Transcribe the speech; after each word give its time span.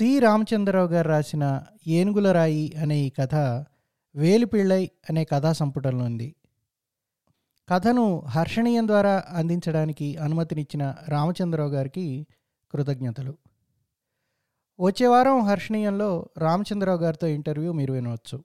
C 0.00 0.18
Ramachandra Rao 0.18 0.88
గారు 0.88 1.08
రాసిన 1.08 1.62
ఏనుగుల 1.86 2.32
రాయి 2.32 2.76
అనే 2.82 2.98
ఈ 2.98 3.10
కథ 3.10 3.34
వేలిపిళ్ళై 4.16 4.90
అనే 5.10 5.24
కథా 5.24 5.52
సంపుటంలో 5.52 6.04
ఉంది. 6.04 6.36
కథను 7.68 8.20
హర్షణీయం 8.20 8.88
ద్వారా 8.88 9.24
అందించడానికి 9.28 10.16
అనుమతినిచ్చిన 10.16 10.94
రామచంద్రరావు 11.08 11.70
గారికి 11.70 12.26
కృతజ్ఞతలు. 12.70 13.38
వచ్చే 14.80 15.06
వారం 15.06 15.40
హర్షణీయంలో 15.40 16.28
రామచంద్రరావు 16.38 16.98
గారితో 16.98 17.26
ఇంటర్వ్యూ 17.26 17.72
మీరు 17.72 17.92
వినవచ్చు. 17.92 18.44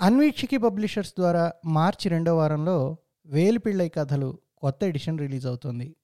అన్వీక్షికి 0.00 0.56
పబ్లిషర్స్ 0.56 1.14
ద్వారా 1.18 1.52
మార్చి 1.64 2.08
రెండో 2.08 2.36
వారంలో 2.36 2.96
వేలిపిళ్ళై 3.26 3.88
కథలు 3.88 4.38
కొత్త 4.56 4.84
ఎడిషన్ 4.84 5.18
రిలీజ్ 5.18 5.46
అవుతుంది. 5.46 5.96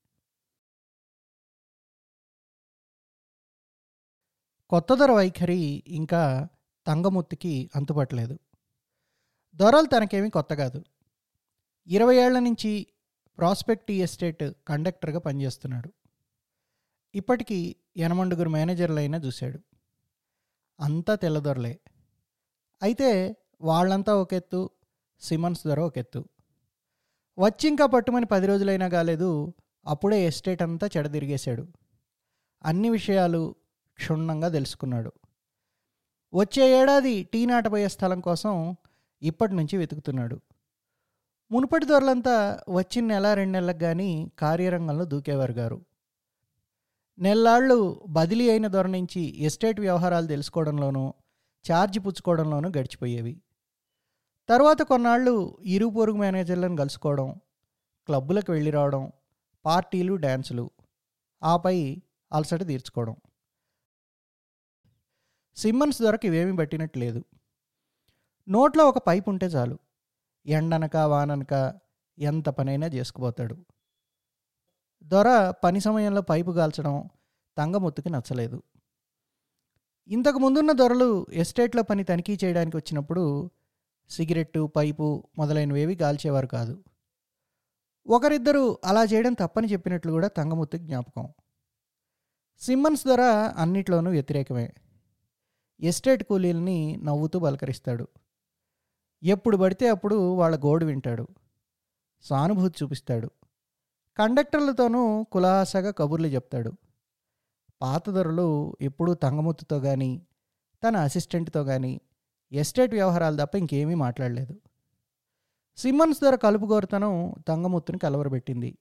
కొత్త 4.71 4.95
ధర 4.95 5.11
వైఖరి 5.11 5.83
ఇంకా 5.87 6.49
తంగముత్తికి 6.87 7.71
అంతుపట్టలేదు. 7.77 8.39
దొరలు 9.55 9.87
తనకేమీ 9.87 10.31
కొత్త 10.31 10.55
కాదు. 10.55 10.85
ఇరవై 11.87 12.17
ఏళ్ళ 12.17 12.39
నుంచి 12.39 12.87
ప్రాస్పెక్ట్ 13.39 13.91
ఎస్టేట్ 13.91 14.45
కండక్టర్గా 14.69 15.19
పనిచేస్తున్నాడు. 15.19 15.93
ఇప్పటికీ 17.15 17.77
ఎనమండుగురు 17.97 18.49
మేనేజర్లైనా 18.49 19.19
చూశాడు. 19.19 19.59
అంతా 20.81 21.15
తెల్లదొరలే 21.15 21.81
అయితే 22.83 23.37
వాళ్ళంతా 23.61 24.15
ఒక 24.15 24.35
ఎత్తు 24.35 24.71
సిమన్స్ 25.21 25.67
ధర 25.67 25.81
ఒక 25.81 25.99
ఎత్తు 25.99 26.25
వచ్చి 27.39 27.69
ఇంకా 27.69 27.87
పట్టుమని 27.87 28.27
పది 28.27 28.47
రోజులైనా 28.47 28.89
కాలేదు 28.89 29.55
అప్పుడే 29.87 30.27
ఎస్టేట్ 30.27 30.63
అంతా 30.63 30.89
చెడదిరిగేశాడు. 30.97 31.67
అన్ని 32.65 32.91
విషయాలు 32.91 33.55
క్షుణ్ణంగా 34.01 34.49
తెలుసుకున్నాడు. 34.49 35.13
వచ్చే 36.35 36.65
ఏడాది 36.81 37.15
టీ 37.33 37.47
నాటబోయే 37.47 37.89
స్థలం 37.89 38.21
కోసం 38.21 38.77
ఇప్పటి 39.23 39.55
నుంచి 39.55 39.77
వెతుకుతున్నాడు. 39.77 40.37
మునుపటి 41.51 41.87
దొరలంతా 41.87 42.35
వచ్చిన 42.69 43.05
నెల 43.07 43.35
రెండు 43.35 43.53
నెలలకు 43.53 43.79
కానీ 43.79 44.11
కార్యరంగంలో 44.39 45.05
దూకేవారు 45.05 45.53
గారు. 45.53 45.79
నెల్లాళ్ళు 47.19 47.79
బదిలీ 48.09 48.51
అయిన 48.51 48.67
దొర 48.67 48.87
నుంచి 48.87 49.23
ఎస్టేట్ 49.47 49.81
వ్యవహారాలు 49.81 50.27
తెలుసుకోవడంలోనూ 50.27 51.03
ఛార్జ్ 51.65 51.99
పుచ్చుకోవడంలోనూ 51.99 52.69
గడిచిపోయేవి. 52.79 53.35
తర్వాత 54.49 54.83
కొన్నాళ్ళు 54.83 55.35
ఇరు 55.75 55.87
పొరుగు 55.87 56.17
మేనేజర్లను 56.17 56.77
కలుసుకోవడం 56.77 57.29
క్లబ్బులకు 58.07 58.53
వెళ్ళి 58.53 58.71
రావడం 58.71 59.03
పార్టీలు 59.65 60.15
డ్యాన్సులు. 60.15 60.65
ఆపై 61.43 61.77
అలసట 62.33 62.63
తీర్చుకోవడం. 62.67 63.17
సిమ్మన్స్ 65.57 66.03
దొరకు 66.03 66.27
ఇవేమీ 66.27 66.57
పట్టినట్టు 66.57 66.99
లేదు 66.99 67.25
నోట్లో 68.49 68.89
ఒక 68.89 68.99
పైపు 68.99 69.31
ఉంటే 69.31 69.47
చాలు. 69.47 69.79
ఎండనక 70.47 70.97
వాననక 70.97 71.75
ఎంత 72.19 72.49
పనైనా 72.49 72.87
చేసుకుపోతాడు. 72.87 73.57
దొర 75.03 75.51
పని 75.51 75.81
సమయంలో 75.81 76.21
పైపు 76.23 76.51
కాల్చడం 76.51 77.11
తంగముత్తుకి 77.59 78.11
నచ్చలేదు. 78.11 78.63
ఇంతకు 80.09 80.39
ముందున్న 80.39 80.73
దొరలు 80.73 81.27
ఎస్టేట్లో 81.33 81.83
పని 81.83 82.05
తనిఖీ 82.05 82.39
చేయడానికి 82.45 82.77
వచ్చినప్పుడు 82.77 83.51
సిగరెట్టు 84.11 84.67
పైపు 84.67 85.29
మొదలైనవేవి 85.39 85.95
కాల్చేవారు 85.97 86.47
కాదు. 86.47 86.85
ఒకరిద్దరు 88.07 88.79
అలా 88.85 89.05
చేయడం 89.05 89.33
తప్పని 89.33 89.67
చెప్పినట్లు 89.73 90.13
కూడా 90.13 90.29
తంగముత్తుకి 90.29 90.85
జ్ఞాపకం. 90.85 91.29
సిమ్మన్స్ 92.59 93.05
ధర 93.07 93.21
అన్నిట్లోనూ 93.57 94.11
వ్యతిరేకమే. 94.11 94.73
ఎస్టేట్ 95.81 96.25
కూలీలని 96.25 96.97
నవ్వుతూ 96.97 97.39
పలకరిస్తాడు. 97.39 98.09
ఎప్పుడు 99.23 99.57
పడితే 99.57 99.89
అప్పుడు 99.89 100.35
వాళ్ళ 100.35 100.57
గోడు 100.57 100.85
వింటాడు. 100.85 101.29
సానుభూతి 102.23 102.85
చూపిస్తాడు. 102.85 103.31
కండక్టర్లతోనూ 104.19 105.23
కులాసగా 105.23 105.91
కబుర్లు 105.91 106.27
చెప్తాడు. 106.27 106.73
పాత 107.83 108.11
ధరలు 108.11 108.77
ఎప్పుడూ 108.81 109.15
తంగముత్తుతో 109.15 109.81
కానీ 109.81 110.27
తన 110.89 110.97
అసిస్టెంట్తో 110.97 111.65
కానీ 111.65 112.01
ఎస్టేట్ 112.53 112.95
వ్యవహారాలు 112.95 113.37
తప్ప 113.37 113.57
ఇంకేమీ 113.57 113.95
మాట్లాడలేదు. 113.95 114.61
సిమ్మన్స్ 115.77 116.21
ధర 116.23 116.35
కలుపుగోరుతనం 116.35 117.35
తంగముత్తుని 117.49 117.99
కలవరబెట్టింది. 117.99 118.79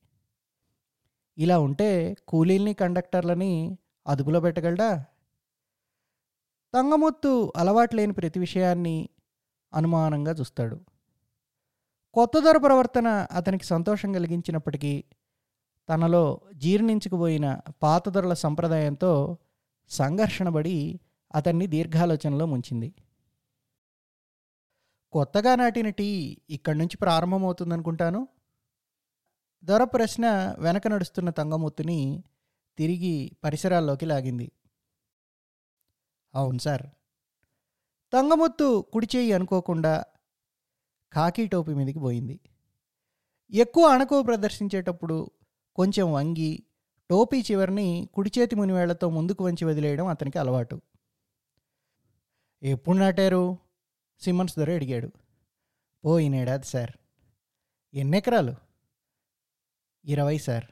ఇలా 1.37 1.59
ఉంటే 1.59 2.15
కూలీల్ని 2.27 2.73
కండక్టర్లని 2.73 3.77
అదుపులో 4.07 4.39
పెట్టగలడా? 4.39 5.05
తంగముత్తు 6.73 7.53
అలవాటు 7.55 7.95
లేని 7.95 8.13
ప్రతి 8.13 8.39
విషయాన్ని 8.39 9.09
అనుమానంగా 9.73 10.31
చూస్తాడు. 10.31 10.79
కొత్త 12.13 12.39
దొర 12.39 12.57
ప్రవర్తన 12.57 13.07
అతనికి 13.07 13.63
సంతోషం 13.63 14.13
కలిగించినప్పటికీ 14.13 15.03
తనలో 15.89 16.41
జీర్ణించుకుపోయిన 16.53 17.59
పాత 17.83 18.33
సంప్రదాయంతో 18.33 19.37
సంఘర్షణపడి 19.89 20.99
అతన్ని 21.35 21.67
దీర్ఘాలోచనలో 21.67 22.45
ముంచింది. 22.45 22.93
కొత్తగా 25.11 25.55
నాటిన 25.55 25.89
టీ 25.89 26.37
ఇక్కడి 26.49 26.77
నుంచి 26.77 26.97
ప్రారంభమవుతుందనుకుంటాను? 26.97 28.27
దొర 29.63 29.83
ప్రశ్న 29.83 30.55
వెనక 30.59 30.87
నడుస్తున్న 30.87 31.29
తంగమొత్తుని 31.29 32.23
తిరిగి 32.77 33.31
పరిసరాల్లోకి 33.43 34.05
లాగింది. 34.05 34.51
అవును 36.35 36.57
సార్. 36.57 36.83
తంగముత్తు 38.13 38.85
కుడిచేయి 38.93 39.33
అనుకోకుండా 39.33 40.03
కాకి 41.13 41.47
టోపీ 41.47 41.73
మీదకి 41.73 41.99
పోయింది. 41.99 42.39
ఎక్కువ 43.51 43.87
అణకువ 43.87 44.23
ప్రదర్శించేటప్పుడు 44.23 45.31
కొంచెం 45.75 46.13
వంగి 46.13 46.63
టోపీ 47.09 47.41
చివరిని 47.41 48.09
కుడిచేతి 48.13 48.55
మునివేళ్ళతో 48.55 49.09
ముందుకు 49.09 49.45
వంచి 49.45 49.65
వదిలేయడం 49.65 50.07
అతనికి 50.07 50.37
అలవాటు. 50.37 50.81
ఎప్పుడు 52.63 52.97
నాటారు? 52.97 53.57
సిమ్మన్స్ 54.19 54.57
దొర 54.57 54.71
అడిగాడు. 54.71 55.11
పోయినేడాది 56.05 56.65
సార్. 56.65 56.91
ఎన్ని 57.93 58.17
ఎకరాలు? 58.17 58.55
ఇరవై 60.05 60.37
సార్. 60.37 60.65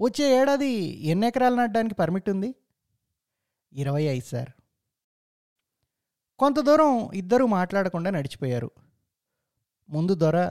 వచ్చే 0.00 0.40
ఏడాది 0.40 0.68
ఎన్ని 1.06 1.26
ఎకరాలు 1.26 1.54
నాటడానికి 1.54 1.94
పర్మిట్ 1.94 2.30
ఉంది? 2.30 2.54
ఇరవై 3.72 4.02
ఐదు 4.02 4.24
సార్. 4.24 4.50
కొంత 6.38 6.60
దూరం 6.60 7.10
ఇద్దరూ 7.14 7.46
మాట్లాడకుండా 7.46 8.10
నడిచిపోయారు. 8.10 8.70
ముందు 9.90 10.14
దొర 10.14 10.50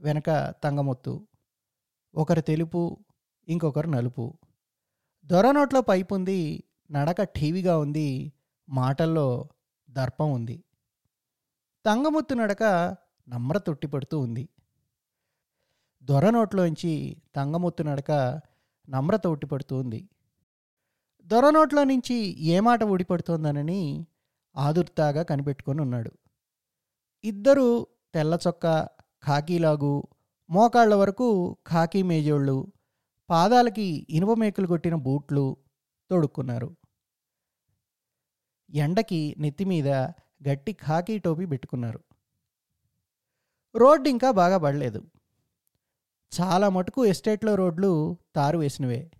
వెనక 0.00 0.54
తంగమొత్తు 0.64 1.26
ఒకరు 2.14 2.40
తెలుపు 2.40 2.98
ఇంకొకరు 3.48 3.88
నలుపు. 3.88 4.38
దొర 5.24 5.50
నోట్లో 5.50 5.80
పైపు 5.80 6.14
ఉంది 6.14 6.64
నడక 6.90 7.22
ఠీవిగా 7.22 7.78
ఉంది 7.78 8.32
మాటల్లో 8.68 9.48
దర్పం 9.90 10.32
ఉంది. 10.32 10.64
తంగముత్తు 11.84 12.34
నడక 12.34 12.62
నమ్రత 13.28 13.70
ఉట్టిపడుతూ 13.70 14.18
ఉంది. 14.20 14.48
దొర 16.02 16.30
నోట్లోంచి 16.30 17.16
తంగముత్తు 17.36 17.82
నడక 17.82 18.40
నమ్రత 18.88 19.26
ఉట్టిపడుతూ 19.26 19.78
ఉంది. 19.78 20.08
దొర 21.26 21.50
నోట్లో 21.50 21.84
నుంచి 21.84 22.14
ఏ 22.42 22.60
మాట 22.60 22.82
ఊడిపడుతోందనని 22.84 24.06
ఆదుర్తాగా 24.58 25.22
కనిపెట్టుకొని 25.22 25.80
ఉన్నాడు. 25.80 26.12
ఇద్దరు 27.24 27.86
తెల్ల 28.14 28.38
చొక్క 28.48 28.84
ఖాకీలాగు 29.26 30.02
మోకాళ్ళ 30.50 30.94
వరకు 30.94 31.56
ఖాకీ 31.68 32.02
మేజోళ్ళు 32.02 32.72
పాదాలకి 33.30 34.06
ఇనుప 34.10 34.38
మేకులు 34.38 34.66
కొట్టిన 34.66 34.94
బూట్లు 34.94 35.56
తొడుక్కున్నారు. 36.10 36.76
ఎండకి 38.70 39.34
నెత్తి 39.38 39.64
మీద 39.64 39.88
గట్టి 40.48 40.72
ఖాకీ 40.72 41.18
టోపీ 41.18 41.46
పెట్టుకున్నారు. 41.46 42.00
రోడ్డు 43.76 44.08
ఇంకా 44.08 44.30
బాగా 44.30 44.58
పడలేదు. 44.58 45.10
చాలా 46.40 46.68
మటుకు 46.68 47.06
ఎస్టేట్లో 47.06 47.54
రోడ్లు 47.54 48.18
తారు 48.34 48.58
వేసినవే. 48.58 49.10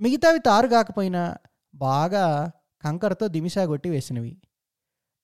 మిగతావి 0.00 0.38
తారు 0.38 0.68
కాకపోయినా 0.68 1.36
బాగా 1.74 2.52
కంకరతో 2.84 3.28
దిమిసాగొట్టి 3.28 3.88
వేసినవి. 3.90 4.36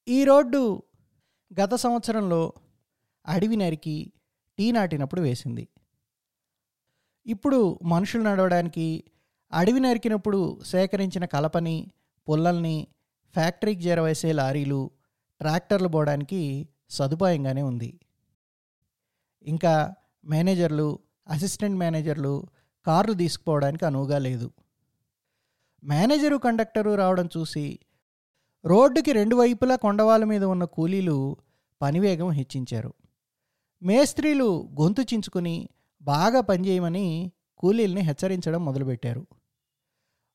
ఈ 0.08 0.24
రోడ్డు 0.24 0.82
గత 1.60 1.74
సంవత్సరంలో 1.74 2.52
అడవి 3.26 3.56
నరికి 3.56 4.12
టీ 4.58 4.72
నాటినప్పుడు 4.72 5.20
వేసింది. 5.20 5.68
ఇప్పుడు 7.26 7.78
మనుషులు 7.82 8.22
నడవడానికి 8.22 9.04
అడవి 9.52 9.80
నరికినప్పుడు 9.80 10.60
సేకరించిన 10.62 11.24
కలపని 11.24 11.90
పుల్లల్ని 12.28 12.86
ఫ్యాక్టరీకి 13.34 13.80
చేరవేసే 13.80 14.32
లారీలు 14.32 14.90
ట్రాక్టర్లు 15.40 15.88
పోవడానికి 15.88 16.68
సదుపాయంగానే 16.90 17.62
ఉంది. 17.62 18.00
ఇంకా 19.42 19.94
మేనేజర్లు 20.24 20.98
అసిస్టెంట్ 21.28 21.78
మేనేజర్లు 21.78 22.46
కార్లు 22.86 23.12
తీసుకుపోవడానికి 23.12 23.86
అనువుగా 23.86 24.18
లేదు. 24.18 24.50
మేనేజరు 25.84 26.36
కండక్టరు 26.36 26.94
రావడం 26.94 27.28
చూసి 27.36 27.78
రోడ్డుకి 28.64 29.12
రెండు 29.12 29.36
వైపులా 29.36 29.76
కొండవాళ్ళ 29.76 30.24
మీద 30.24 30.44
ఉన్న 30.44 30.64
కూలీలు 30.64 31.36
పనివేగం 31.82 32.30
హెచ్చించారు. 32.30 32.94
మేస్త్రీలు 33.82 34.68
గొంతు 34.80 35.00
చించుకుని 35.00 35.68
బాగా 36.02 36.40
పనిచేయమని 36.40 37.32
కూలీల్ని 37.58 38.00
హెచ్చరించడం 38.00 38.64
మొదలుపెట్టారు. 38.64 39.26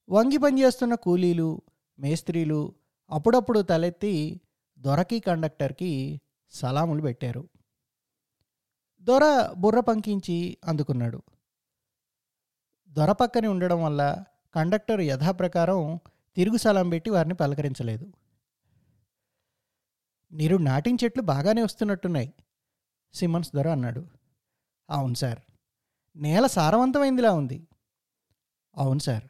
వంగి 0.09 0.37
పనిచేస్తున్న 0.37 0.95
కూలీలు 0.95 1.61
మేస్త్రీలు 1.99 2.75
అప్పుడప్పుడు 3.09 3.59
తలెత్తి 3.59 4.41
దొరకి 4.79 5.19
కండక్టర్కి 5.19 6.21
సలాములు 6.51 7.01
పెట్టారు. 7.01 7.49
దొర 9.01 9.53
బుర్ర 9.57 9.79
పంకించి 9.79 10.57
అందుకున్నాడు. 10.65 11.21
దొర 12.89 13.11
పక్కనే 13.11 13.47
ఉండడం 13.47 13.83
వల్ల 13.83 14.23
కండక్టర్ 14.55 15.01
యథాప్రకారం 15.01 15.99
తిరుగు 16.35 16.57
సలాం 16.57 16.89
పెట్టి 16.89 17.09
వారిని 17.09 17.33
పలకరించలేదు. 17.33 18.13
మీరు 20.33 20.57
నాటిన 20.57 20.97
చెట్లు 21.03 21.21
బాగానే 21.21 21.63
వస్తున్నట్టున్నాయి 21.63 22.33
సిమన్స్ 23.13 23.51
దొర 23.55 23.67
అన్నాడు. 23.67 24.07
అవును 24.89 25.13
సార్. 25.13 25.39
నేల 26.15 26.47
సారవంతమైందిలా 26.47 27.33
ఉంది. 27.33 27.67
అవును 28.77 28.99
సార్. 28.99 29.23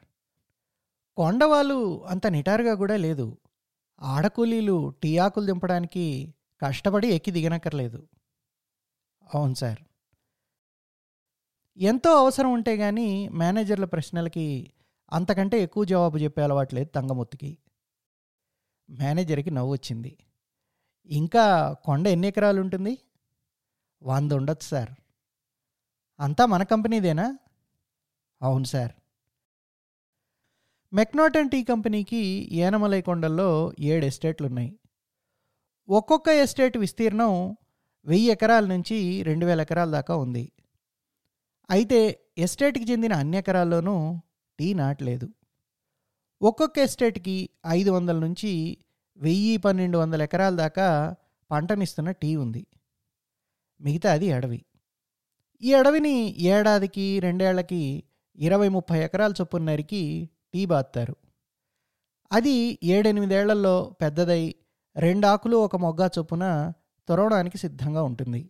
కొండవాళ్ళు 1.16 2.06
అంత 2.06 2.28
నిటారుగా 2.28 2.76
కూడా 2.76 2.98
లేదు. 2.98 3.38
ఆడకూలీలు 4.02 4.94
టీ 5.04 5.18
ఆకులు 5.18 5.46
దింపడానికి 5.46 6.34
కష్టపడి 6.62 7.08
ఎక్కి 7.08 7.32
దిగనక్కర్లేదు. 7.32 8.08
అవును 9.34 9.54
సార్. 9.54 9.80
ఎంతో 11.78 12.20
అవసరం 12.20 12.52
ఉంటే 12.54 12.78
కానీ 12.78 13.28
మేనేజర్ల 13.30 13.86
ప్రశ్నలకి 13.86 14.74
అంతకంటే 15.14 15.64
ఎక్కువ 15.64 15.84
జవాబు 15.84 16.18
చెప్పే 16.18 16.42
అలవాట్లేదు 16.42 16.90
తంగమొత్తికి. 16.90 17.58
మేనేజర్కి 18.90 19.52
నవ్వు 19.52 19.72
వచ్చింది 19.74 20.18
ఇంకా 21.06 21.74
కొండ 21.74 22.08
ఎన్ని 22.08 22.28
ఎకరాలు 22.28 22.62
ఉంటుంది? 22.62 22.98
వంద 24.04 24.32
ఉండొచ్చు 24.32 24.68
సార్. 24.68 24.92
అంతా 26.20 26.46
మన 26.46 26.64
కంపెనీదేనా? 26.64 27.38
అవును 28.42 28.64
సార్. 28.64 28.92
మెక్నాటన్ 30.94 31.50
టీ 31.50 31.64
కంపెనీకి 31.64 32.50
ఏనమలై 32.52 33.02
కొండల్లో 33.02 33.74
ఏడు 33.80 34.06
ఎస్టేట్లు 34.06 34.48
ఉన్నాయి 34.48 34.80
ఒక్కొక్క 35.90 36.30
ఎస్టేట్ 36.30 36.78
విస్తీర్ణం 36.78 37.58
వెయ్యి 38.06 38.32
ఎకరాల 38.32 38.66
నుంచి 38.66 39.24
రెండు 39.24 39.46
వేల 39.46 39.62
ఎకరాల 39.62 39.92
దాకా 39.92 40.16
ఉంది. 40.16 40.52
అయితే 41.70 42.00
ఎస్టేట్కి 42.38 42.92
చెందిన 42.92 43.14
అన్ని 43.14 43.38
ఎకరాల్లోనూ 43.38 43.96
టీ 44.64 44.74
నాటలేదు 44.74 45.30
ఒక్కొక్క 46.42 46.80
ఎస్టేట్కి 46.80 47.50
ఐదు 47.68 47.92
వందల 47.92 48.20
నుంచి 48.20 48.78
వెయ్యి 49.18 49.58
పన్నెండు 49.58 49.98
వందల 49.98 50.22
ఎకరాల 50.22 50.56
దాకా 50.56 51.16
పంటనిస్తున్న 51.52 52.12
టీ 52.12 52.36
ఉంది. 52.36 52.68
మిగతా 53.82 54.12
అది 54.12 54.32
అడవి. 54.32 54.66
ఈ 55.62 55.74
అడవిని 55.74 56.42
ఏడాదికి 56.42 57.20
రెండేళ్ళకి 57.20 58.04
ఇరవై 58.38 58.70
ముప్పై 58.70 59.00
ఎకరాల 59.00 59.34
చొప్పున 59.42 59.64
నరికి 59.64 60.30
టీ 60.54 60.66
బాత్తారు. 60.66 61.16
అది 62.32 62.80
ఏడెనిమిదేళ్ళలో 62.84 63.96
పెద్దదై 64.02 64.56
రెండు 64.98 65.28
ఆకులు 65.28 65.58
ఒక 65.58 65.76
మొగ్గ 65.76 66.10
చొప్పున 66.20 66.74
తొరవడానికి 67.08 67.58
సిద్ధంగా 67.58 68.04
ఉంటుంది. 68.04 68.50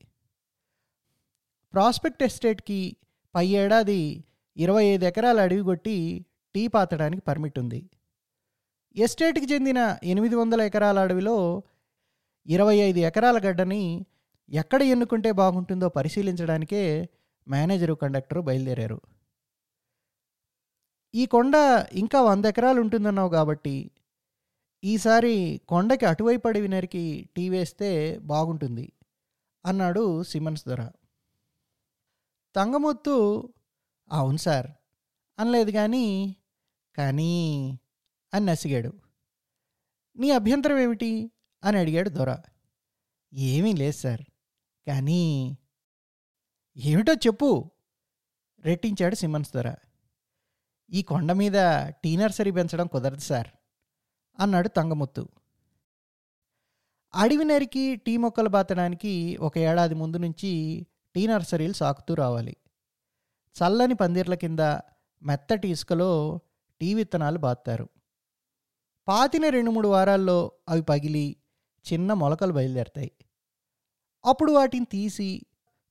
ప్రాస్పెక్ట్ 1.74 2.24
ఎస్టేట్కి 2.24 2.98
పై 3.36 3.48
ఏడాది 3.48 4.24
ఇరవై 4.58 4.84
ఐదు 4.86 5.06
ఎకరాల 5.06 5.42
అడవి 5.42 5.64
కొట్టి 5.64 6.26
టీ 6.56 6.68
పాతడానికి 6.68 7.22
పర్మిట్ 7.22 7.60
ఉంది. 7.60 7.80
ఎస్టేట్కి 8.96 9.48
చెందిన 9.54 9.80
ఎనిమిది 10.04 10.36
వందల 10.36 10.62
ఎకరాల 10.62 11.00
అడవిలో 11.00 11.64
ఇరవై 12.48 12.76
ఐదు 12.76 13.00
ఎకరాల 13.00 13.38
గడ్డని 13.38 14.06
ఎక్కడ 14.50 14.82
ఎన్నుకుంటే 14.84 15.32
బాగుంటుందో 15.32 15.90
పరిశీలించడానికే 15.90 17.10
మేనేజరు 17.48 17.94
కండక్టరు 17.94 18.42
బయలుదేరారు. 18.42 19.00
ఈ 21.14 21.26
కొండ 21.26 21.56
ఇంకా 21.94 22.22
వంద 22.22 22.46
ఎకరాలు 22.46 22.82
ఉంటుందన్నావు 22.82 23.30
కాబట్టి 23.30 23.92
ఈసారి 24.84 25.36
కొండకి 25.68 26.06
అటువైపు 26.06 26.48
అడవి 26.48 26.68
నరికి 26.68 27.30
టీ 27.36 27.50
వేస్తే 27.50 27.92
బాగుంటుంది 28.32 28.94
అన్నాడు 29.66 30.24
సిమన్స్ 30.24 30.64
ధర. 30.68 30.82
తంగముత్తు 32.56 33.18
అవును 34.12 34.38
సార్. 34.38 34.68
అనలేదు 35.40 35.72
కానీ 35.72 36.36
కానీ 36.98 37.34
అని 38.34 38.46
నసిగాడు. 38.46 38.94
నీ 40.18 40.32
అభ్యంతరం 40.32 40.80
ఏమిటి? 40.80 41.32
అని 41.64 41.78
అడిగాడు 41.78 42.10
దొర. 42.10 42.38
ఏమీ 43.34 43.74
లేదు 43.74 43.96
సార్. 43.96 44.22
కానీ 44.88 45.58
ఏమిటో 46.78 47.14
చెప్పు 47.14 47.72
రెట్టించాడు 48.60 49.16
సిమన్స్ 49.16 49.54
దొర. 49.56 49.76
ఈ 50.90 51.02
కొండ 51.02 51.32
మీద 51.32 51.54
టీ 51.88 52.18
నర్సరీ 52.18 52.52
పెంచడం 52.52 52.88
కుదరదు 52.88 53.20
సార్ 53.20 53.48
అన్నాడు 54.40 54.68
తంగముత్తు. 54.68 55.30
అడవి 57.16 57.46
నరికి 57.46 57.96
టీ 57.96 58.18
మొక్కలు 58.18 58.50
బాతడానికి 58.50 59.38
ఒక 59.38 59.58
ఏడాది 59.58 59.96
ముందు 59.96 60.18
నుంచి 60.18 60.86
టీ 61.16 61.28
నర్సరీలు 61.28 61.74
సాకుతూ 61.74 62.14
రావాలి. 62.14 62.56
చల్లని 63.56 63.94
పందిర్ల 63.94 64.34
కింద 64.34 64.60
మెత్తటి 65.24 65.68
ఇసుకలో 65.70 66.40
టీ 66.82 66.94
విత్తనాలు 66.94 67.38
బాత్తారు. 67.38 67.90
పాతిన 69.08 69.50
రెండు 69.50 69.72
మూడు 69.72 69.88
వారాల్లో 69.88 70.52
అవి 70.70 70.82
పగిలి 70.82 71.36
చిన్న 71.86 72.14
మొలకలు 72.14 72.54
బయలుదేరతాయి. 72.54 73.12
అప్పుడు 74.26 74.52
వాటిని 74.52 74.86
తీసి 74.86 75.46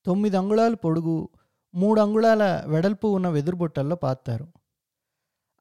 తొమ్మిది 0.07 0.37
అంగుళాలు 0.37 0.77
పొడుగు 0.77 1.29
మూడు 1.75 2.01
అంగుళాల 2.01 2.65
వెడల్పు 2.67 3.09
ఉన్న 3.09 3.29
వెదురు 3.29 3.57
బుట్టల్లో 3.57 3.97
పాతారు 3.97 4.47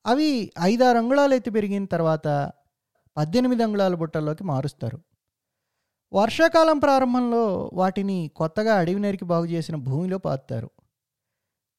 అవి 0.06 0.52
ఐదారు 0.62 0.98
అంగుళాలు 0.98 1.34
ఎత్తి 1.34 1.52
పెరిగిన 1.52 1.86
తర్వాత 1.86 2.52
పద్దెనిమిది 3.18 3.64
అంగుళాల 3.64 3.96
బుట్టల్లోకి 3.96 4.44
మారుస్తారు. 4.44 5.00
వర్షాకాలం 6.14 6.80
ప్రారంభంలో 6.80 7.72
వాటిని 7.74 8.32
కొత్తగా 8.36 8.76
అడవి 8.76 9.00
నరికి 9.00 9.26
బాగు 9.26 9.46
చేసిన 9.46 9.76
భూమిలో 9.76 10.18
పాతారు 10.18 10.72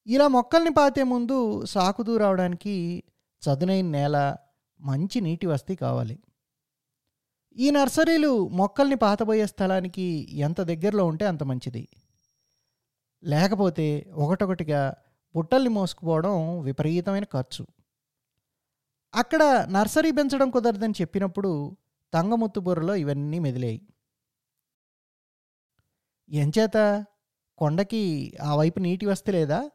ఇలా 0.07 0.27
మొక్కల్ని 0.27 0.69
పాతే 0.69 1.03
ముందు 1.03 1.65
సాకుతూ 1.65 2.17
రావడానికి 2.17 3.03
చదునైన 3.43 3.85
నేల 3.85 4.35
మంచి 4.79 5.21
నీటి 5.21 5.45
వస్తీ 5.45 5.75
కావాలి. 5.75 6.19
ఈ 7.57 7.71
నర్సరీలు 7.71 8.47
మొక్కల్ని 8.47 8.95
పాతబోయే 8.95 9.45
స్థలానికి 9.45 10.27
ఎంత 10.37 10.61
దగ్గరలో 10.61 11.05
ఉంటే 11.05 11.25
అంత 11.25 11.43
మంచిది. 11.43 11.87
లేకపోతే 13.23 14.11
ఒకటొకటిగా 14.13 14.93
బుట్టల్ని 15.35 15.69
మోసుకుపోవడం 15.69 16.61
విపరీతమైన 16.61 17.23
ఖర్చు. 17.23 17.67
అక్కడ 19.13 19.67
నర్సరీ 19.71 20.11
పెంచడం 20.11 20.49
కుదరదని 20.49 20.93
చెప్పినప్పుడు 21.01 21.77
తంగముత్తు 22.13 22.59
బుర్రలో 22.59 22.95
ఇవన్నీ 22.95 23.39
మెదిలాయి. 23.39 23.87
ఎంచేత 26.29 27.05
కొండకి 27.57 28.33
ఆ 28.41 28.55
వైపు 28.55 28.79
నీటి 28.79 29.05
వస్తే 29.05 29.31
లేదా? 29.31 29.69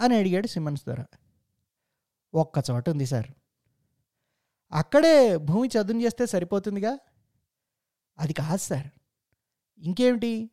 అని 0.00 0.16
అడిగాడు 0.16 0.46
సిమన్స్ 0.46 0.84
ధర 0.86 1.04
ఒక్క 2.34 2.64
చోట 2.70 2.88
ఉంది 2.88 3.06
సార్. 3.06 3.26
అక్కడే 4.72 5.36
భూమి 5.36 5.68
చదును 5.68 6.00
చేస్తే 6.02 6.26
సరిపోతుందిగా? 6.26 6.98
అది 8.18 8.32
కాదు 8.32 8.60
సార్. 8.60 8.86
ఇంకేమిటి? 9.78 10.50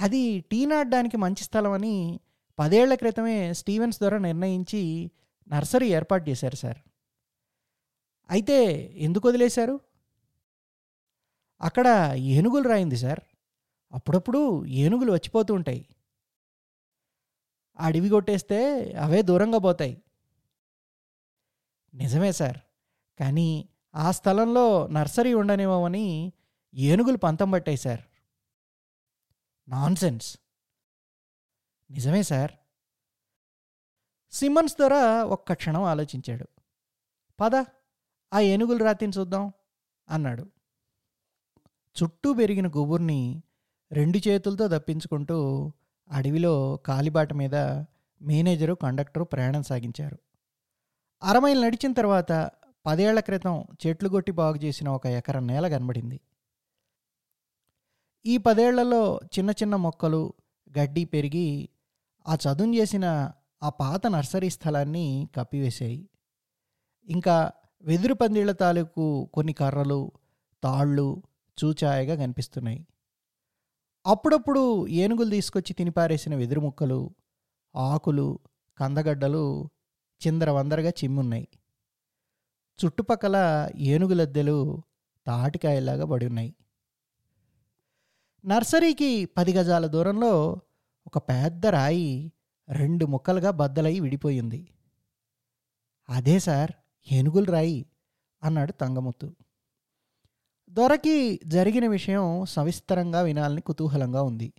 అది 0.00 0.40
టీ 0.40 0.66
నాడడానికి 0.66 1.16
మంచి 1.16 1.44
స్థలం 1.44 1.72
అని 1.72 2.20
పదేళ్ళ 2.58 2.94
క్రితమే 2.94 3.52
స్టీవెన్స్ 3.52 3.98
ద్వారా 3.98 4.18
నిర్ణయించి 4.18 5.10
నర్సరీ 5.48 5.88
ఏర్పాటు 5.88 6.30
చేశారు 6.30 6.56
సార్. 6.56 6.78
అయితే 8.30 8.74
ఎందుకు 8.96 9.28
వదిలేశారు? 9.28 9.80
అక్కడ 11.60 12.14
ఏనుగులు 12.16 12.68
రాయింది 12.68 12.96
సార్. 12.96 13.20
అప్పుడప్పుడు 13.92 14.64
ఏనుగులు 14.64 15.12
వచ్చిపోతూ 15.12 15.54
ఉంటాయి. 15.54 15.88
అడవి 17.80 18.08
కొట్టేస్తే 18.08 18.92
అవే 18.92 19.22
దూరంగా 19.22 19.58
పోతాయి. 19.58 20.02
నిజమే 21.94 22.32
సార్. 22.32 22.58
కానీ 23.20 23.68
ఆ 23.94 24.10
స్థలంలో 24.10 24.86
నర్సరీ 24.86 25.34
ఉండనేమోమని 25.34 26.32
ఏనుగులు 26.74 27.16
పంతం 27.16 27.50
పట్టాయి 27.50 27.76
సార్. 27.76 28.00
నాన్సెన్స్. 29.68 30.38
నిజమే 31.90 32.22
సార్. 32.22 32.52
సిమ్మన్స్ 34.32 34.74
ద్వారా 34.74 35.24
ఒక్క 35.24 35.52
క్షణం 35.52 35.82
ఆలోచించాడు. 35.82 36.48
పద 37.40 37.64
ఆ 38.32 38.40
ఏనుగులు 38.40 38.84
రాతిని 38.84 39.12
చూద్దాం 39.18 39.52
అన్నాడు. 40.08 40.50
చుట్టూ 42.02 42.34
పెరిగిన 42.34 42.66
గుబుర్ని 42.66 43.42
రెండు 43.92 44.28
చేతులతో 44.28 44.68
దప్పించుకుంటూ 44.68 45.72
అడవిలో 46.10 46.76
కాలిబాట 46.76 47.32
మీద 47.32 47.54
మేనేజరు 48.22 48.74
కండక్టరు 48.74 49.24
ప్రయాణం 49.24 49.62
సాగించారు. 49.62 50.18
అరమైలు 51.22 51.60
నడిచిన 51.60 51.92
తర్వాత 51.92 52.50
పదేళ్ళ 52.86 53.20
క్రితం 53.20 53.64
చెట్లు 53.86 54.08
కొట్టి 54.08 54.32
బాగు 54.32 54.56
చేసిన 54.56 54.88
ఒక 54.88 55.06
ఎకరం 55.06 55.46
నేల 55.46 55.68
కనబడింది. 55.68 56.20
ఈ 58.26 58.36
పదేళ్ళలో 58.36 59.20
చిన్న 59.38 59.50
చిన్న 59.50 59.76
మొక్కలు 59.76 60.32
గడ్డి 60.78 61.04
పెరిగి 61.04 61.68
ఆ 62.28 62.34
చదును 62.34 62.74
చేసిన 62.74 63.32
ఆ 63.62 63.68
పాత 63.68 64.06
నర్సరీ 64.06 64.50
స్థలాన్ని 64.50 65.28
కప్పివేశాయి. 65.36 66.08
ఇంకా 67.06 67.50
వెదురు 67.82 68.14
పందిళ్ళ 68.14 68.52
తాలూకు 68.52 69.30
కొన్ని 69.34 69.52
కర్రలు 69.52 70.12
తాళ్ళు 70.62 71.22
చూచాయగా 71.64 72.14
కనిపిస్తున్నాయి. 72.14 72.86
అప్పుడప్పుడు 74.06 74.86
ఏనుగులు 74.86 75.30
తీసుకొచ్చి 75.30 75.72
తినిపారేసిన 75.72 76.34
వెదురు 76.34 76.60
ముక్కలు 76.60 77.10
ఆకులు 77.76 78.38
కందగడ్డలు 78.78 79.70
చిందరవందరగా 80.26 80.88
చిమ్మున్నాయి. 80.88 81.48
చుట్టుపక్కల 82.84 83.68
ఏనుగులద్దెలు 83.76 84.82
తాటికాయలాగా 85.26 86.04
పడి 86.06 86.26
ఉన్నాయి. 86.26 86.54
నర్సరీకి 88.44 89.24
పది 89.24 89.52
గజాల 89.52 89.86
దూరంలో 89.86 90.60
ఒక 91.06 91.18
పెద్ద 91.18 91.66
రాయి 91.66 92.32
రెండు 92.68 93.06
ముక్కలుగా 93.06 93.50
బద్దలై 93.50 94.00
విడిపోయింది. 94.00 94.68
అదే 96.08 96.38
సార్ 96.38 96.70
ఏనుగుల 97.12 97.44
రాయి 97.44 97.86
అన్నాడు 98.42 98.72
తంగముత్తు. 98.72 99.36
దొరకి 100.70 101.40
జరిగిన 101.46 101.86
విషయం 101.86 102.44
సవిస్తరంగా 102.44 103.20
వినాలని 103.20 103.60
కుతూహలంగా 103.60 104.22
ఉంది. 104.22 104.52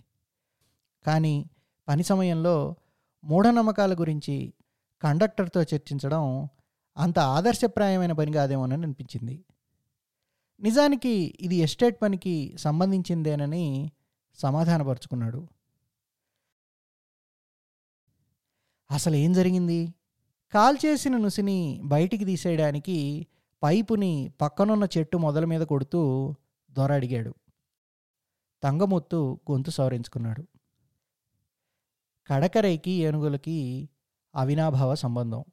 కానీ 1.06 1.46
పని 1.88 2.04
సమయంలో 2.04 2.76
మూఢనమ్మకాల 3.24 3.94
గురించి 3.94 4.54
కండక్టర్తో 5.02 5.62
చర్చించడం 5.62 6.50
అంత 6.98 7.20
ఆదర్శప్రాయమైన 7.20 8.12
పని 8.12 8.32
కాదేమోనని 8.32 8.84
అనిపించింది. 8.84 9.46
నిజానికి 10.62 11.38
ఇది 11.40 11.56
ఎస్టేట్ 11.56 12.02
పనికి 12.02 12.56
సంబంధించిందేనని 12.58 13.92
సమాధానపరుచుకున్నాడు. 14.36 15.48
అసలు 18.92 19.16
ఏం 19.16 19.34
జరిగింది? 19.34 19.94
కాల్ 20.54 20.78
చేసిన 20.86 21.18
నుసిని 21.18 21.82
బయటికి 21.84 22.26
తీసేయడానికి 22.26 23.28
పైపుని 23.64 24.32
పక్కనున్న 24.42 24.88
చెట్టు 24.98 25.18
మొదల 25.18 25.46
మీద 25.46 25.62
కొడుతూ 25.62 26.00
దొర 26.72 26.92
అడిగాడు. 26.94 27.34
తంగముత్తు 28.64 29.40
గొంతు 29.52 29.70
సవరించుకున్నాడు. 29.70 30.44
కడకరైకి 32.30 32.92
ఏనుగులకి 32.92 33.90
అవినాభావ 34.36 34.96
సంబంధం. 34.96 35.44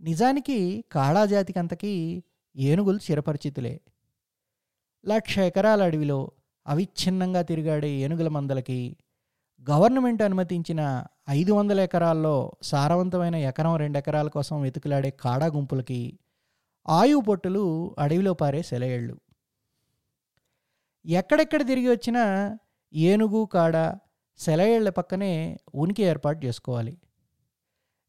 నిజానికి 0.00 0.84
కాళాజాతికంతకీ 0.92 2.22
ఏనుగులు 2.56 2.96
చిరపరిచితులే 2.96 3.80
లక్ష 5.08 5.38
ఎకరాల 5.38 5.82
అడవిలో 5.82 6.30
అవిచ్ఛిన్నంగా 6.66 7.42
తిరిగాడే 7.42 7.90
ఏనుగుల 7.90 8.28
మందలకి 8.28 8.96
గవర్నమెంట్ 9.70 10.22
అనుమతించిన 10.22 11.04
ఐదు 11.30 11.52
వందల 11.52 11.80
ఎకరాల్లో 11.80 12.52
సారవంతమైన 12.62 13.34
ఎకరం 13.34 13.76
రెండు 13.76 13.98
ఎకరాల 13.98 14.28
కోసం 14.28 14.60
వెతుకులాడే 14.60 15.10
కాడా 15.10 15.46
గుంపులకి 15.46 16.18
ఆయువు 16.90 17.20
పొట్టులు 17.20 17.96
అడవిలో 17.98 18.34
పారే 18.34 18.62
సెలయేళ్ళు. 18.62 19.20
ఎక్కడెక్కడ 21.06 21.66
తిరిగి 21.66 21.90
వచ్చినా 21.90 22.58
ఏనుగు 22.94 23.44
కాడ 23.44 23.98
సెలయేళ్ళ 24.38 24.88
పక్కనే 24.88 25.58
ఉనికి 25.74 26.02
ఏర్పాటు 26.02 26.46
చేసుకోవాలి. 26.46 26.98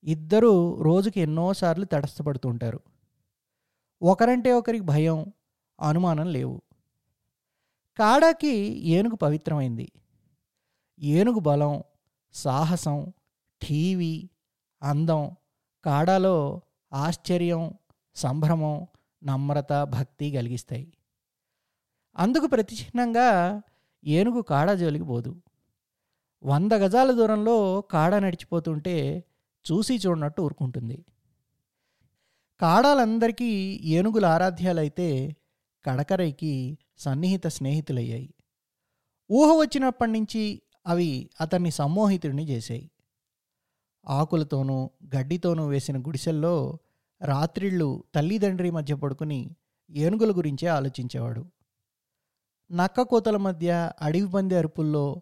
ఇద్దరూ 0.04 0.82
రోజుకి 0.82 1.22
ఎన్నోసార్లు 1.22 1.86
తటస్థపడుతుంటారు 1.86 2.80
ఒకరంటే 4.02 4.52
ఒకరికి 4.52 4.84
భయం 4.84 5.34
అనుమానం 5.82 6.34
లేవు. 6.34 6.62
కాడాకి 8.00 8.54
ఏనుగు 8.88 9.16
పవిత్రమైంది. 9.16 9.92
ఏనుగు 11.00 11.40
బలం 11.40 11.84
సాహసం 12.34 13.14
టీవీ 13.62 14.30
అందం 14.84 15.32
కాడాలో 15.86 16.62
ఆశ్చర్యం 16.94 17.74
సంభ్రమం 18.16 18.88
నమ్రత 19.24 19.84
భక్తి 19.84 20.32
కలిగిస్తాయి. 20.32 20.94
అందుకు 22.18 22.48
ప్రతిచిహ్నంగా 22.48 23.62
ఏనుగు 24.06 24.42
కాడ 24.42 24.74
జోలికిపోదు 24.74 25.42
వంద 26.44 26.72
గజాల 26.72 27.12
దూరంలో 27.12 27.82
కాడ 27.82 28.16
నడిచిపోతుంటే 28.16 29.24
చూసి 29.72 29.96
చూడనట్టు 29.96 30.42
ఊరుకుంటుంది. 30.42 31.06
కాడాలందరికీ 32.60 33.82
ఏనుగుల 33.84 34.26
ఆరాధ్యాలైతే 34.26 35.36
కడకరైకి 35.86 36.78
సన్నిహిత 36.98 37.48
స్నేహితులయ్యాయి. 37.48 38.34
ఊహ 39.32 39.48
వచ్చినప్పటి 39.52 40.12
నుంచి 40.12 40.62
అవి 40.88 41.30
అతన్ని 41.42 41.72
సమ్మోహితుడిని 41.72 42.50
చేశాయి. 42.50 42.92
ఆకులతోనూ 44.08 44.90
గడ్డితోనూ 45.16 45.68
వేసిన 45.68 46.00
గుడిసెల్లో 46.00 46.78
రాత్రిళ్ళు 47.22 48.04
తల్లిదండ్రి 48.16 48.72
మధ్య 48.72 48.96
పడుకుని 48.96 49.56
ఏనుగుల 49.92 50.38
గురించే 50.38 50.68
ఆలోచించేవాడు. 50.68 51.46
నక్క 52.72 53.02
కోతల 53.02 53.38
మధ్య 53.38 53.92
అడవి 54.02 54.28
పంది 54.28 54.56
అరుపుల్లో 54.56 55.22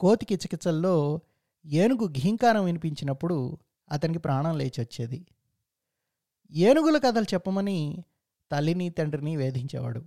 కోతి 0.00 0.24
కిచకిచల్లో 0.26 1.20
ఏనుగు 1.66 2.08
ఘీంకారం 2.08 2.64
వినిపించినప్పుడు 2.64 3.58
అతనికి 3.92 4.18
ప్రాణం 4.18 4.58
లేచి 4.58 4.80
వచ్చేది 4.80 5.26
ఏనుగుల 6.50 6.98
కథలు 6.98 7.24
చెప్పమని 7.34 8.04
తల్లిని 8.52 8.90
తండ్రిని 8.90 9.36
వేధించేవాడు. 9.36 10.00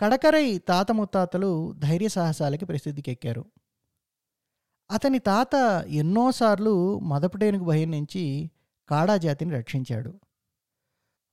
కడకరై 0.00 0.58
తాత 0.58 0.92
ముత్తాతలు 0.92 1.72
ధైర్య 1.72 2.08
సాహసాలకి 2.08 2.64
ప్రసిద్ధికెక్కారు. 2.64 3.44
అతని 4.90 5.18
తాత 5.18 5.84
ఎన్నోసార్లు 5.88 6.98
మదపటేనుగు 6.98 7.64
భయం 7.64 7.90
నుంచి 7.90 8.50
కాడా 8.88 9.16
జాతిని 9.16 9.54
రక్షించాడు. 9.54 10.20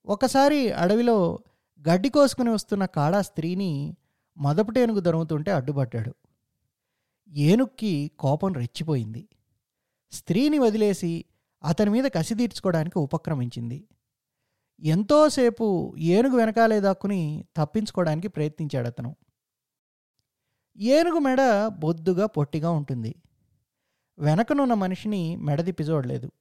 ఒకసారి 0.05 0.71
అడవిలో 0.71 1.39
గడ్డి 1.89 2.09
కోసుకుని 2.09 2.49
వస్తున్న 2.49 2.85
కాడా 2.85 3.21
స్త్రీని 3.21 3.95
మదపుటేనుగు 4.37 4.99
దొరుకుతుంటే 4.99 5.51
అడ్డుపడ్డాడు 5.51 6.15
ఏనుక్కి 7.29 8.11
కోపం 8.19 8.53
రెచ్చిపోయింది. 8.53 9.27
స్త్రీని 10.11 10.59
వదిలేసి 10.59 11.25
అతని 11.63 11.89
మీద 11.89 12.03
కసి 12.03 12.35
తీర్చుకోవడానికి 12.35 12.99
ఉపక్రమించింది. 12.99 13.87
ఎంతోసేపు 14.79 15.95
ఏనుగు 15.97 16.35
వెనకాలే 16.35 16.79
దాక్కుని 16.79 17.45
తప్పించుకోవడానికి 17.57 18.27
ప్రయత్నించాడు 18.27 18.87
అతను. 18.87 19.15
ఏనుగు 20.77 21.19
మెడ 21.19 21.67
బొద్దుగా 21.67 22.25
పొట్టిగా 22.25 22.71
ఉంటుంది. 22.71 23.15
వెనకనున్న 24.19 24.73
మనిషిని 24.73 25.35
మెడ 25.35 25.65
తిప్పి 25.65 25.83
చూడలేదు. 25.83 26.31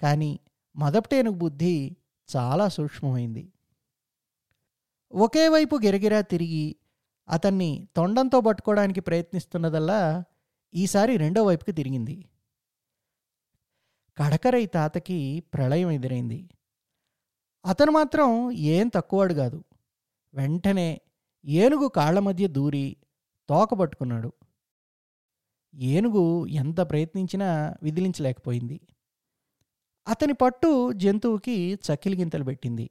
కానీ 0.00 0.40
మదపటేనుగు 0.76 1.36
బుద్ధి 1.36 1.96
చాలా 2.36 2.68
సూక్ష్మమైంది. 2.68 3.52
ఒకే 5.12 5.48
వైపు 5.48 5.76
గిరగిరా 5.76 6.20
తిరిగి 6.20 6.76
అతన్ని 7.28 7.88
తొండంతో 7.96 8.40
పట్టుకోవడానికి 8.40 9.00
ప్రయత్నిస్తున్నదల్లా 9.00 10.24
ఈసారి 10.74 11.16
రెండో 11.16 11.42
వైపుకి 11.42 11.72
తిరిగింది. 11.72 12.24
కడకరై 14.18 14.66
తాతకి 14.66 15.40
ప్రళయం 15.40 15.90
ఎదురైంది. 15.90 16.50
అతను 17.66 17.92
మాత్రం 17.92 18.52
ఏం 18.52 18.88
తక్కువాడు 18.88 19.34
కాదు. 19.34 19.64
వెంటనే 20.34 21.00
ఏనుగు 21.44 21.88
కాళ్ళ 21.88 22.18
మధ్య 22.18 22.46
దూరి 22.46 22.96
తోక 23.48 23.74
పట్టుకున్నాడు. 23.74 24.32
ఏనుగు 25.74 26.46
ఎంత 26.46 26.80
ప్రయత్నించినా 26.80 27.74
విదిలించలేకపోయింది. 27.82 28.80
అతని 30.08 30.32
పట్టు 30.32 30.92
జంతువుకి 30.92 31.74
చక్కిలిగింతలు 31.74 32.44
పెట్టింది. 32.44 32.90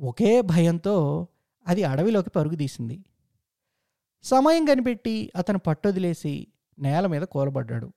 ఒకే 0.00 0.40
భయంతో 0.40 1.26
అది 1.66 1.84
అడవిలోకి 1.84 2.30
పరుగుదీసింది 2.30 3.04
సమయం 4.22 4.64
కనిపెట్టి 4.64 5.32
అతను 5.36 5.58
పట్టొదిలేసి 5.58 6.46
నేల 6.78 7.06
మీద 7.06 7.22
కూలబడ్డాడు. 7.22 7.92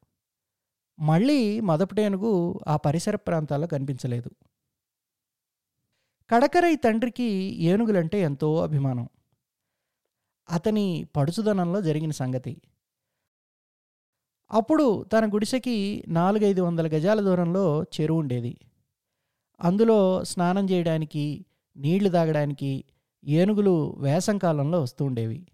మళ్ళీ 1.00 1.60
మొదపటేనుగు 1.60 2.60
ఆ 2.68 2.78
పరిసర 2.78 3.16
ప్రాంతాల్లో 3.16 3.68
కనిపించలేదు. 3.68 4.32
కడకరై 6.30 6.76
తండ్రికి 6.76 7.24
ఏనుగులంటే 7.64 8.22
ఎంతో 8.22 8.64
అభిమానం. 8.64 9.10
అతని 10.50 11.08
పడుచుదనంలో 11.16 11.82
జరిగిన 11.82 12.12
సంగతి. 12.12 12.62
అప్పుడు 14.54 15.04
తన 15.04 15.34
గుడిసెకి 15.34 16.04
నాలుగైదు 16.08 16.62
వందల 16.62 16.88
గజాల 16.88 17.22
దూరంలో 17.22 17.84
చెరువు 17.84 18.20
ఉండేది. 18.20 18.58
అందులో 19.62 20.24
స్నానం 20.24 20.70
చేయడానికి 20.70 21.46
నీళ్ళు 21.78 22.10
తాగడానికి 22.10 22.84
ఏనుగులు 23.26 23.96
వేసంకాలంలో 24.00 24.82
వస్తూ 24.82 25.06
ఉండేవి. 25.06 25.48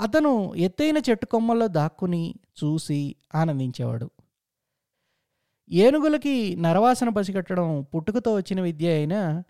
అతను 0.00 0.54
ఎత్తైన 0.54 0.98
చెట్టు 1.10 1.26
కొమ్మల్లో 1.26 1.66
దాక్కుని 1.66 2.34
చూసి 2.64 3.16
ఆనందించేవాడు. 3.34 4.10
ఏనుగులకి 5.70 6.56
నరవాసన 6.56 7.08
పసిగట్టడం 7.08 7.86
పుట్టుకతో 7.94 8.34
వచ్చిన 8.34 8.60
విద్య 8.60 8.88
అయినా 8.88 9.44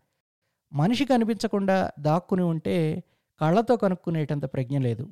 మనిషి 0.73 1.05
కనిపించకుండా 1.05 1.91
దాక్కుని 1.99 2.43
ఉంటే 2.43 3.05
కళ్ళతో 3.41 3.77
కనుక్కునేటంత 3.77 4.45
ప్రజ్ఞ 4.45 4.79
లేదు. 4.79 5.09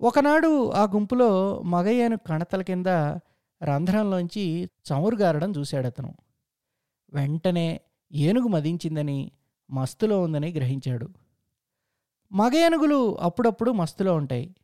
ఒకనాడు 0.00 0.70
ఆ 0.70 0.82
గుంపులో 0.82 1.62
మగయ్యను 1.62 2.16
కణతల 2.16 2.62
కింద 2.62 2.86
రంధ్రంలోంచి 3.64 4.64
చమురు 4.64 5.16
గారడం 5.16 5.50
చూశాడతను 5.50 6.14
వెంటనే 7.14 7.80
ఏనుగు 8.12 8.48
మదించిందని 8.48 9.32
మస్తులో 9.70 10.22
ఉందని 10.22 10.52
గ్రహించాడు. 10.52 11.08
మగ 12.32 12.50
ఏనుగులు 12.54 13.18
అప్పుడప్పుడు 13.18 13.70
మస్తులో 13.70 14.14
ఉంటాయి. 14.14 14.54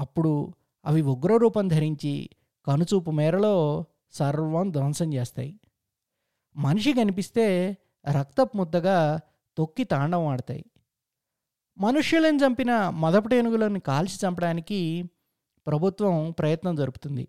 అప్పుడు 0.00 0.54
అవి 0.84 1.02
ఉగ్రరూపం 1.02 1.68
ధరించి 1.68 2.30
కనుచూపు 2.66 3.10
మేరలో 3.10 3.84
సర్వం 4.12 4.70
ధ్వంసం 4.70 5.14
చేస్తాయి. 5.14 5.60
మనిషి 6.56 6.92
కనిపిస్తే 6.92 7.76
రక్తపు 8.10 8.56
ముద్దగా 8.56 9.20
తొక్కి 9.56 9.84
తాండవం 9.84 10.26
ఆడతాయి 10.26 10.64
మనుష్యులను 11.80 12.38
చంపిన 12.38 12.88
మొదటి 12.88 13.36
ఏనుగులను 13.36 13.80
కాల్చి 13.80 14.26
చంపడానికి 14.26 15.10
ప్రభుత్వం 15.66 16.34
ప్రయత్నం 16.38 16.76
జరుపుతుంది. 16.76 17.28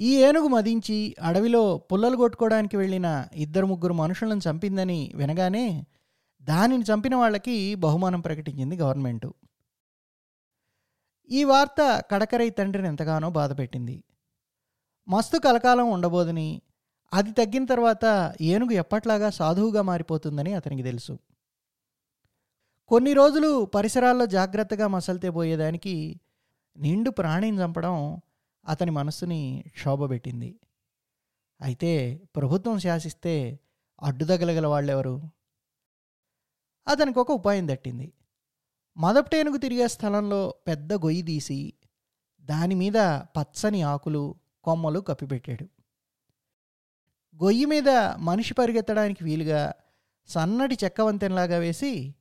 ఈ 0.00 0.16
ఏనుగు 0.16 0.46
మదించి 0.46 1.16
అడవిలో 1.22 1.78
పుల్లలు 1.78 2.16
కొట్టుకోవడానికి 2.16 2.76
వెళ్ళిన 2.76 3.28
ఇద్దరు 3.34 3.66
ముగ్గురు 3.66 3.92
మనుషులను 3.92 4.40
చంపిందని 4.50 5.12
వినగానే 5.14 5.86
దానిని 6.42 6.82
చంపిన 6.82 7.14
వాళ్ళకి 7.16 7.74
బహుమానం 7.74 8.20
ప్రకటించింది 8.20 8.76
గవర్నమెంటు. 8.76 9.34
ఈ 11.30 11.44
వార్త 11.44 12.04
కడకరై 12.10 12.50
తండ్రిని 12.50 12.88
ఎంతగానో 12.88 13.30
బాధపెట్టింది. 13.30 14.04
మస్తు 15.08 15.38
కలకాలం 15.38 15.90
ఉండబోదని 15.90 16.62
అది 17.12 17.32
తగ్గిన 17.32 17.64
తర్వాత 17.64 18.34
ఏనుగు 18.40 18.70
ఎప్పట్లాగా 18.70 19.30
సాధువుగా 19.30 19.82
మారిపోతుందని 19.82 20.52
అతనికి 20.52 20.82
తెలుసు. 20.82 21.18
కొన్ని 22.88 23.12
రోజులు 23.12 23.64
పరిసరాల్లో 23.64 24.26
జాగ్రత్తగా 24.26 24.86
మసలితే 24.86 25.30
పోయేదానికి 25.30 26.20
నిండు 26.76 27.10
ప్రాణిని 27.10 27.58
చంపడం 27.58 28.20
అతని 28.66 28.90
మనస్సుని 28.90 29.64
క్షోభపెట్టింది 29.68 30.60
అయితే 31.60 32.20
ప్రభుత్వం 32.36 32.78
శాసిస్తే 32.78 33.60
అడ్డుదగలగల 34.02 34.66
వాళ్ళెవరు? 34.66 35.22
అతనికి 36.88 37.18
ఒక 37.18 37.30
ఉపాయం 37.30 37.66
తట్టింది 37.66 38.12
మదపటేనుకు 38.96 39.56
తిరిగే 39.56 39.88
స్థలంలో 39.88 40.54
పెద్ద 40.66 40.92
గొయ్యి 40.92 41.22
తీసి 41.22 41.72
దాని 42.42 42.74
మీద 42.74 42.98
పచ్చని 43.36 43.82
ఆకులు 43.82 44.34
కొమ్మలు 44.64 45.00
కప్పిపెట్టాడు. 45.00 45.64
గొయ్యి 47.44 47.64
మీద 47.64 47.88
మనిషి 48.18 48.54
పరిగెత్తడానికి 48.54 49.24
వీలుగా 49.24 49.72
సన్నటి 50.26 50.78
చెక్క 50.84 51.00
వంతెనలాగా 51.00 51.58
వేసి 51.58 52.14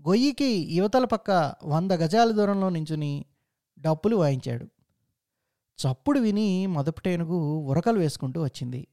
గొయ్యికి 0.00 0.68
యువతల 0.74 1.04
పక్క 1.04 1.54
వంద 1.64 1.92
గజాల 1.92 2.30
దూరంలో 2.30 2.68
నించుని 2.68 3.24
డప్పులు 3.78 4.16
వాయించాడు. 4.16 4.64
చప్పుడు 5.76 6.20
విని 6.20 6.66
మొదటేనుగు 6.66 7.60
ఉరకలు 7.60 7.98
వేసుకుంటూ 7.98 8.42
వచ్చింది. 8.42 8.88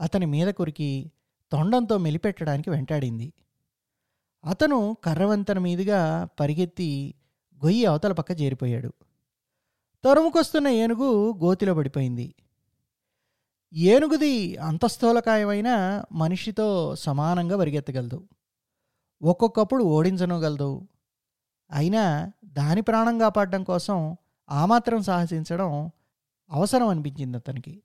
అతని 0.00 0.26
మీద 0.26 0.48
కొరికి 0.48 1.12
తొండంతో 1.52 1.98
మెలిపెట్టడానికి 1.98 2.70
వెంటాడింది. 2.70 3.32
అతను 4.44 4.96
కర్రవంతన 5.04 5.58
మీదుగా 5.58 6.28
పరిగెత్తి 6.40 7.14
గొయ్యి 7.64 7.84
అవతల 7.84 8.12
పక్క 8.12 8.40
చేరిపోయాడు. 8.40 8.92
తరుముకొస్తున్న 10.04 10.68
ఏనుగు 10.68 11.34
గోతిలో 11.38 11.74
పడిపోయింది. 11.74 12.34
ఏనుగుది 13.72 14.56
అంతస్థూలకాయమైన 14.56 16.02
మనిషితో 16.12 16.96
సమానంగా 16.96 17.56
పరిగెత్తగలదు. 17.56 18.28
ఒక్కొక్కప్పుడు 19.22 19.84
ఓడించనగలదు. 19.84 20.88
అయినా 21.70 22.32
దాని 22.44 22.80
ప్రాణం 22.80 23.18
కాపాడడం 23.18 23.64
కోసం 23.64 24.16
ఆ 24.50 24.66
మాత్రం 24.66 25.02
సాహసించడం 25.02 25.90
అవసరం 26.50 26.88
అనిపించింది 26.88 27.36
అతనికి. 27.36 27.82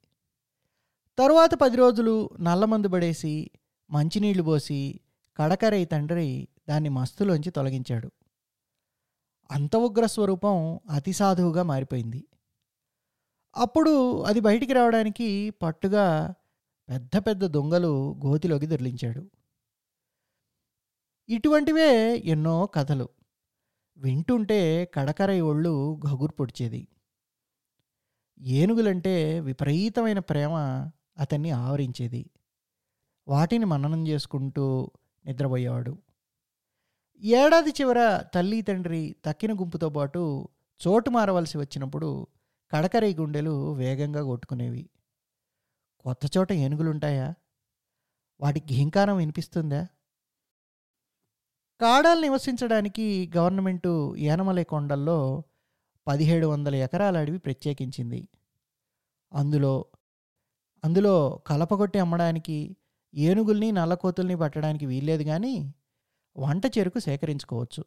తరువాత 1.18 1.56
పది 1.56 1.78
రోజులు 1.78 2.30
నల్లమందు 2.40 2.88
పడేసి 2.88 3.52
మంచినీళ్ళు 3.92 4.44
పోసి 4.44 5.00
కడకరై 5.38 5.86
తండ్రి 5.86 6.48
దాన్ని 6.70 6.90
మస్తులోంచి 6.90 7.52
తొలగించాడు. 7.52 8.12
అంత 9.52 9.76
ఉగ్ర 9.76 10.06
స్వరూపం 10.06 10.80
అతి 10.90 11.14
సాధువుగా 11.14 11.64
మారిపోయింది. 11.64 12.28
అప్పుడు 13.56 14.22
అది 14.22 14.40
బయటికి 14.40 14.74
రావడానికి 14.74 15.50
పట్టుగా 15.50 16.34
పెద్ద 16.90 17.18
పెద్ద 17.18 17.46
దొంగలు 17.46 18.16
గోతిలోకి 18.26 18.66
దొర్లించాడు. 18.66 19.30
ఇటువంటివే 21.32 22.18
ఎన్నో 22.18 22.66
కథలు. 22.66 23.10
వింటుంటే 23.98 24.86
కడకరై 24.94 25.40
ఒళ్ళు 25.40 26.02
గగురు 26.08 26.32
పొడిచేది. 26.32 26.88
ఏనుగులంటే 28.42 29.40
విపరీతమైన 29.40 30.20
ప్రేమ 30.20 30.52
అతన్ని 31.18 31.52
ఆవరించేది. 31.52 32.30
వాటిని 33.28 33.66
మననం 33.66 34.08
చేసుకుంటూ 34.08 34.92
నిద్రపోయేవాడు. 35.26 35.98
ఏడాది 37.22 37.70
చివర 37.70 38.22
తల్లి 38.34 38.62
తండ్రి 38.62 39.16
తక్కిన 39.26 39.54
గుంపుతో 39.54 39.90
పాటు 39.90 40.50
చోటు 40.88 41.10
మారవలసి 41.10 41.58
వచ్చినప్పుడు 41.58 42.28
కడకరై 42.72 43.14
గుండెలు 43.14 43.74
వేగంగా 43.74 44.24
కొట్టుకునేవి. 44.24 44.90
కొత్త 46.00 46.38
చోట 46.38 46.52
ఏనుగులుంటాయా? 46.52 47.34
వాటికి 48.40 48.66
ఘీంకారం 48.66 49.18
వినిపిస్తుందా? 49.18 49.88
కాడాలు 51.82 52.22
నివసించడానికి 52.22 53.32
గవర్నమెంటు 53.38 54.16
యానమలై 54.16 54.64
కొండల్లో 54.64 55.44
పదిహేడు 56.08 56.48
వందల 56.48 56.76
ఎకరాల 56.76 57.18
అడవి 57.18 57.38
ప్రత్యేకించింది. 57.38 58.28
అందులో 59.34 59.86
అందులో 60.84 61.42
కలపగొట్టి 61.48 62.00
అమ్మడానికి 62.00 62.78
ఏనుగుల్ని 63.16 63.72
నల్లకోతుల్ని 63.72 64.38
పట్టడానికి 64.38 64.86
వీల్లేదు 64.86 65.24
కానీ 65.24 65.74
వంట 66.38 66.66
చెరుకు 66.66 67.00
సేకరించుకోవచ్చు. 67.00 67.86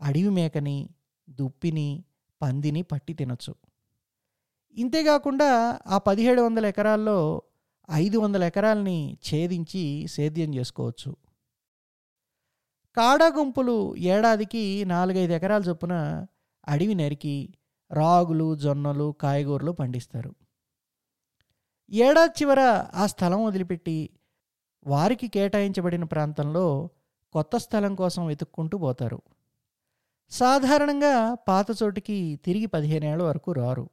అడవి 0.00 0.28
మేకని 0.28 0.88
దుప్పిని 1.30 2.04
పందిని 2.42 2.82
పట్టి 2.82 3.14
తినొచ్చు. 3.14 3.54
ఇంతేకాకుండా 4.74 5.80
ఆ 5.86 5.98
పదిహేడు 5.98 6.42
వందల 6.42 6.66
ఎకరాల్లో 6.66 7.42
ఐదు 7.90 8.18
వందల 8.18 8.44
ఎకరాలని 8.44 9.18
ఛేదించి 9.30 10.08
సేద్యం 10.08 10.54
చేసుకోవచ్చు. 10.54 11.23
కాడా 12.96 13.26
గుంపులు 13.26 13.96
ఏడాదికి 13.96 14.84
నాలుగైదు 14.84 15.32
ఎకరాల 15.32 15.62
చొప్పున 15.62 16.26
అడవి 16.68 16.94
నరికి 16.94 17.54
రాగులు 17.92 18.54
జొన్నలు 18.54 19.14
కాయగూరలు 19.20 19.70
పండిస్తారు. 19.70 20.34
ఏడాది 21.90 22.32
చివర 22.42 22.60
ఆ 22.94 23.06
స్థలం 23.06 23.44
వదిలిపెట్టి 23.44 24.10
వారికి 24.86 25.28
కేటాయించబడిన 25.28 26.04
ప్రాంతంలో 26.04 26.88
కొత్త 27.32 27.56
స్థలం 27.56 27.94
కోసం 27.94 28.26
వెతుక్కుంటూ 28.26 28.78
పోతారు. 28.78 29.22
సాధారణంగా 30.30 31.34
పాత 31.34 31.66
చోటికి 31.82 32.40
తిరిగి 32.44 32.66
పదిహేనేళ్ళ 32.66 33.22
వరకు 33.22 33.52
రారు. 33.52 33.90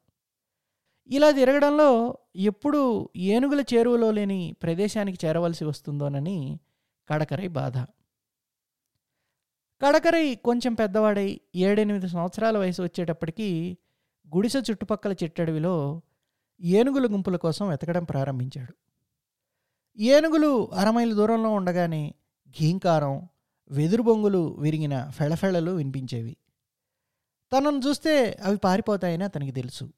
ఇలా 1.08 1.32
తిరగడంలో 1.32 2.18
ఎప్పుడు 2.36 3.10
ఏనుగుల 3.16 3.62
చేరువలో 3.62 4.12
లేని 4.12 4.56
ప్రదేశానికి 4.64 5.28
చేరవలసి 5.28 5.66
వస్తుందోనని 5.66 6.60
కడకరై 7.10 7.48
బాధ. 7.48 7.78
కడకరై 9.82 10.36
కొంచెం 10.36 10.74
పెద్దవాడై 10.74 11.42
ఏడెనిమిది 11.56 12.10
సంవత్సరాల 12.10 12.58
వయసు 12.58 12.82
వచ్చేటప్పటికి 12.82 13.78
గుడిసె 14.36 14.60
చుట్టుపక్కల 14.60 15.14
చెట్టడవిలో 15.14 16.02
ఏనుగుల 16.62 17.06
గుంపుల 17.06 17.36
కోసం 17.36 17.70
వెతకడం 17.70 18.04
ప్రారంభించాడు. 18.04 18.74
ఏనుగులు 19.98 20.72
అరమైలు 20.72 21.16
దూరంలో 21.16 21.50
ఉండగానే 21.50 22.16
ఘీంకారం 22.50 23.28
వెదురు 23.72 24.02
బొంగులు 24.02 24.56
విరిగిన 24.60 25.10
ఫెళఫెళలు 25.10 25.72
వినిపించేవి. 25.72 26.38
తనను 27.54 27.82
చూస్తే 27.88 28.38
అవి 28.44 28.58
పారిపోతాయని 28.58 29.24
అతనికి 29.24 29.52
తెలుసు. 29.52 29.90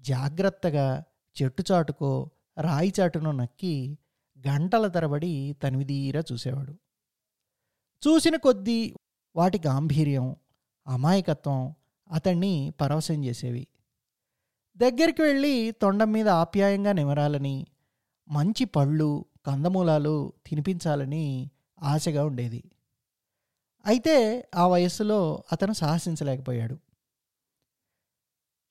జాగ్రత్తగా 0.00 1.04
చెట్టు 1.42 1.64
చాటుకో 1.72 2.30
రాయి 2.60 2.92
చాటును 3.00 3.32
నక్కి 3.32 3.98
గంటల 4.48 4.88
తరబడి 4.88 5.56
తనివిదీరా 5.62 6.22
చూసేవాడు. 6.32 6.85
చూసిన 8.08 8.36
కొద్దీ 8.36 8.94
వాటి 9.36 9.60
గాంభీర్యం 9.66 10.36
అమాయకత్వం 10.86 11.74
అతన్ని 12.10 12.72
పరవశం 12.80 13.24
చేసేవి. 13.24 13.66
దగ్గరికి 14.76 15.22
వెళ్ళి 15.22 15.70
తొండం 15.70 16.12
మీద 16.12 16.28
ఆప్యాయంగా 16.28 16.92
నిమరాలని 16.92 17.66
మంచి 18.28 18.64
పళ్ళు 18.64 19.24
కందమూలాలు 19.46 20.32
తినిపించాలని 20.46 21.50
ఆశగా 21.82 22.24
ఉండేది. 22.24 22.70
అయితే 23.86 24.48
ఆ 24.54 24.66
వయస్సులో 24.66 25.44
అతను 25.52 25.72
సాహసించలేకపోయాడు. 25.72 26.78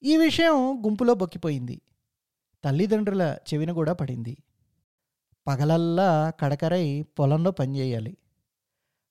ఈ 0.04 0.17
విషయం 0.17 0.86
గుంపులో 0.86 1.13
బొక్కిపోయింది. 1.13 1.82
తల్లిదండ్రుల 2.63 3.38
చెవిన 3.54 3.71
కూడా 3.71 3.93
పడింది. 3.93 4.38
పగలల్లా 5.48 6.30
కడకరై 6.30 7.02
పొలంలో 7.02 7.52
పనిచేయాలి. 7.52 8.17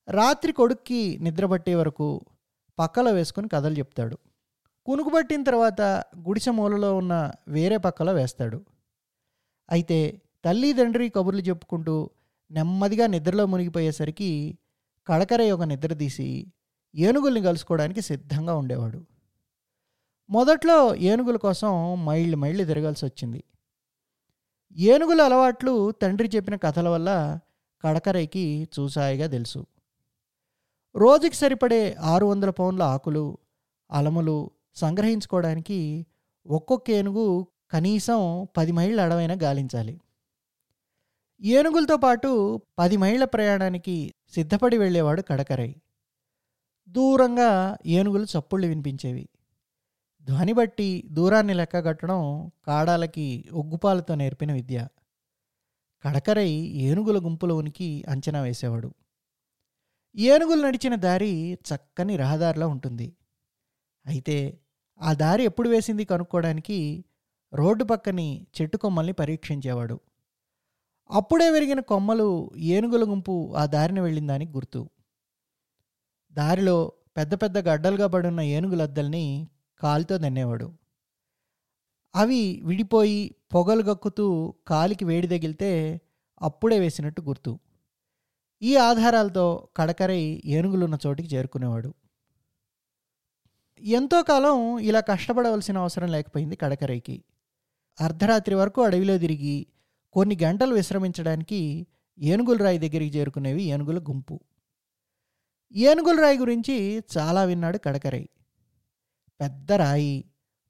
రాత్రి 0.08 0.52
కొడుక్కి 0.52 1.18
నిద్రపట్టే 1.22 1.74
వరకు 1.74 2.20
పక్కలో 2.78 3.12
వేసుకుని 3.12 3.48
కథలు 3.48 3.74
చెప్తాడు. 3.74 4.18
కునుకుబట్టిన 4.86 5.42
తర్వాత 5.42 5.80
గుడిసె 6.18 6.50
మూలలో 6.50 6.96
ఉన్న 6.96 7.32
వేరే 7.48 7.76
పక్కలో 7.76 8.12
వేస్తాడు. 8.12 8.64
అయితే 9.70 10.22
తల్లి 10.44 10.72
తండ్రి 10.72 11.08
కబుర్లు 11.08 11.40
చెప్పుకుంటూ 11.40 12.10
నెమ్మదిగా 12.50 13.06
నిద్రలో 13.06 13.46
మునిగిపోయేసరికి 13.46 14.58
కడకరై 15.06 15.50
ఒక 15.50 15.62
నిద్ర 15.62 15.94
తీసి 15.94 16.52
ఏనుగుల్ని 16.94 17.42
కలుసుకోవడానికి 17.42 18.00
సిద్ధంగా 18.00 18.54
ఉండేవాడు. 18.54 19.06
మొదట్లో 20.30 20.94
ఏనుగుల 20.94 21.36
కోసం 21.36 22.04
మైళ్ళు 22.04 22.36
మైళ్ళు 22.36 22.64
తిరగాల్సి 22.64 23.04
వచ్చింది. 23.04 23.44
ఏనుగుల 24.76 25.22
అలవాట్లు 25.22 25.90
తండ్రి 25.90 26.30
చెప్పిన 26.36 26.56
కథల 26.56 26.88
వల్ల 26.88 27.38
కడకరైకి 27.84 28.68
చూసాయిగా 28.80 29.26
తెలుసు. 29.26 29.66
రోజుకి 30.96 31.37
సరిపడే 31.37 31.94
ఆరు 31.94 32.26
వందల 32.26 32.50
పౌండ్ల 32.50 32.83
ఆకులు 32.83 33.38
అలములు 33.90 34.50
సంగ్రహించుకోవడానికి 34.74 36.07
ఒక్కొక్క 36.46 36.90
ఏనుగు 36.90 37.46
కనీసం 37.70 38.48
పది 38.57 38.72
మైళ్ళ 38.72 39.00
అడవైనా 39.00 39.35
గాలించాలి. 39.42 40.00
ఏనుగులతో 41.40 41.96
పాటు 41.96 42.61
పది 42.78 42.96
మైళ్ళ 42.96 43.24
ప్రయాణానికి 43.24 44.14
సిద్ధపడి 44.35 44.78
వెళ్ళేవాడు 44.78 45.22
కడకరై. 45.22 45.76
దూరంగా 46.88 47.76
ఏనుగులు 47.87 48.24
చప్పుళ్ళు 48.24 48.66
వినిపించేవి. 48.66 49.28
ధ్వని 50.22 50.52
బట్టి 50.52 51.04
దూరాన్ని 51.11 51.54
లెక్కగట్టడం 51.54 52.50
కాడాలకి 52.66 53.44
ఒగ్గుపాలతో 53.52 54.14
నేర్పిన 54.14 54.52
విద్య. 54.52 54.88
కడకరై 56.04 56.50
ఏనుగుల 56.50 57.24
గుంపులో 57.24 57.57
ఉనికి 57.57 58.04
అంచనా 58.09 58.40
వేసేవాడు. 58.40 58.94
ఏనుగులు 60.16 60.62
నడిచిన 60.62 60.94
దారి 60.94 61.55
చక్కని 61.55 62.16
రహదారిలో 62.16 62.68
ఉంటుంది. 62.68 63.16
అయితే 64.07 64.61
ఆ 65.00 65.12
దారి 65.12 65.44
ఎప్పుడు 65.44 65.68
వేసింది 65.68 66.05
కనుక్కోవడానికి 66.05 67.05
రోడ్డు 67.55 67.85
పక్కని 67.85 68.46
చెట్టు 68.61 68.77
కొమ్మల్ని 68.77 69.12
పరీక్షించేవాడు. 69.12 70.00
అప్పుడే 71.11 71.50
విరిగిన 71.50 71.81
కొమ్మలు 71.81 72.50
ఏనుగుల 72.57 73.11
గుంపు 73.11 73.55
ఆ 73.57 73.66
దారిని 73.66 74.00
వెళ్ళిందానికి 74.00 74.53
గుర్తు. 74.53 74.90
దారిలో 76.33 76.92
పెద్ద 77.16 77.35
పెద్ద 77.35 77.59
గడ్డలుగా 77.59 78.07
పడున్న 78.07 78.40
ఏనుగులద్దల్ని 78.40 79.48
కాలితో 79.81 80.18
దన్నేవాడు 80.18 80.72
అవి 82.14 82.61
విడిపోయి 82.64 83.35
పొగలు 83.55 83.83
గక్కుతూ 83.83 84.55
కాలికి 84.68 85.05
వేడి 85.05 85.29
తగిలితే 85.29 86.00
అప్పుడే 86.42 86.79
వేసినట్టు 86.79 87.22
గుర్తు. 87.22 87.59
ఈ 88.62 88.76
ఆధారాలతో 88.76 89.68
కడకరై 89.76 90.42
ఏనుగులున్న 90.44 90.98
చోటికి 91.06 91.36
చేరుకునేవాడు. 91.36 91.94
ఎంతో 93.80 94.22
కాలం 94.22 94.78
ఇలా 94.78 95.00
కష్టపడవలసిన 95.00 95.78
అవసరం 95.78 96.08
లేకపోయింది 96.08 96.56
కడకరైకి. 96.56 97.24
అర్ధరాత్రి 98.00 98.54
వరకు 98.54 98.82
అడవిలో 98.82 99.18
తిరిగి 99.18 99.66
కొన్ని 100.12 100.38
గంటలు 100.42 100.74
విశ్రమించడానికి 100.74 101.86
ఏనుగుల 102.18 102.56
రాయి 102.56 102.78
దగ్గరికి 102.78 103.18
చేరుకునేవి 103.18 103.62
ఏనుగుల 103.62 103.98
గుంపు. 103.98 104.40
ఏనుగుల 105.72 106.20
రాయి 106.20 106.38
గురించి 106.38 107.02
చాలా 107.18 107.44
విన్నాడు 107.44 107.78
కడకరై. 107.78 108.28
పెద్ద 109.40 109.72
రాయి 109.72 110.24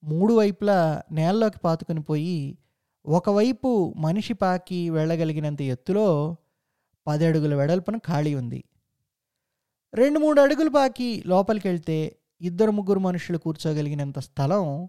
మూడు 0.04 0.34
వైపులా 0.34 1.02
నేల్లోకి 1.12 1.58
పాతుకుని 1.58 2.02
పోయి 2.02 2.58
ఒకవైపు 3.06 3.94
మనిషి 3.96 4.34
పాకి 4.34 4.90
వెళ్ళగలిగినంత 4.90 5.62
ఎత్తులో 5.62 6.36
పది 7.06 7.26
అడుగుల 7.26 7.54
వెడల్పున 7.54 7.96
ఖాళీ 7.96 8.34
ఉంది. 8.34 8.64
రెండు 9.94 10.18
మూడు 10.18 10.40
అడుగులు 10.40 10.70
పాకి 10.70 11.22
లోపలికి 11.26 11.68
వెళ్తే 11.68 12.16
ఇద్దరు 12.40 12.70
ముగ్గురు 12.70 12.98
మనుషులు 12.98 13.38
కూర్చోగలిగినంత 13.38 14.18
స్థలం 14.18 14.88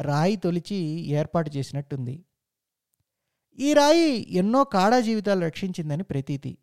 రాయి 0.00 0.36
తొలిచి 0.36 0.76
ఏర్పాటు 1.10 1.50
చేసినట్టుంది. 1.56 2.24
ఈ 3.58 3.72
రాయి 3.72 4.32
ఎన్నో 4.32 4.64
కాడా 4.64 5.00
జీవితాలు 5.00 5.40
రక్షించిందని 5.40 6.02
ప్రతీతి. 6.02 6.58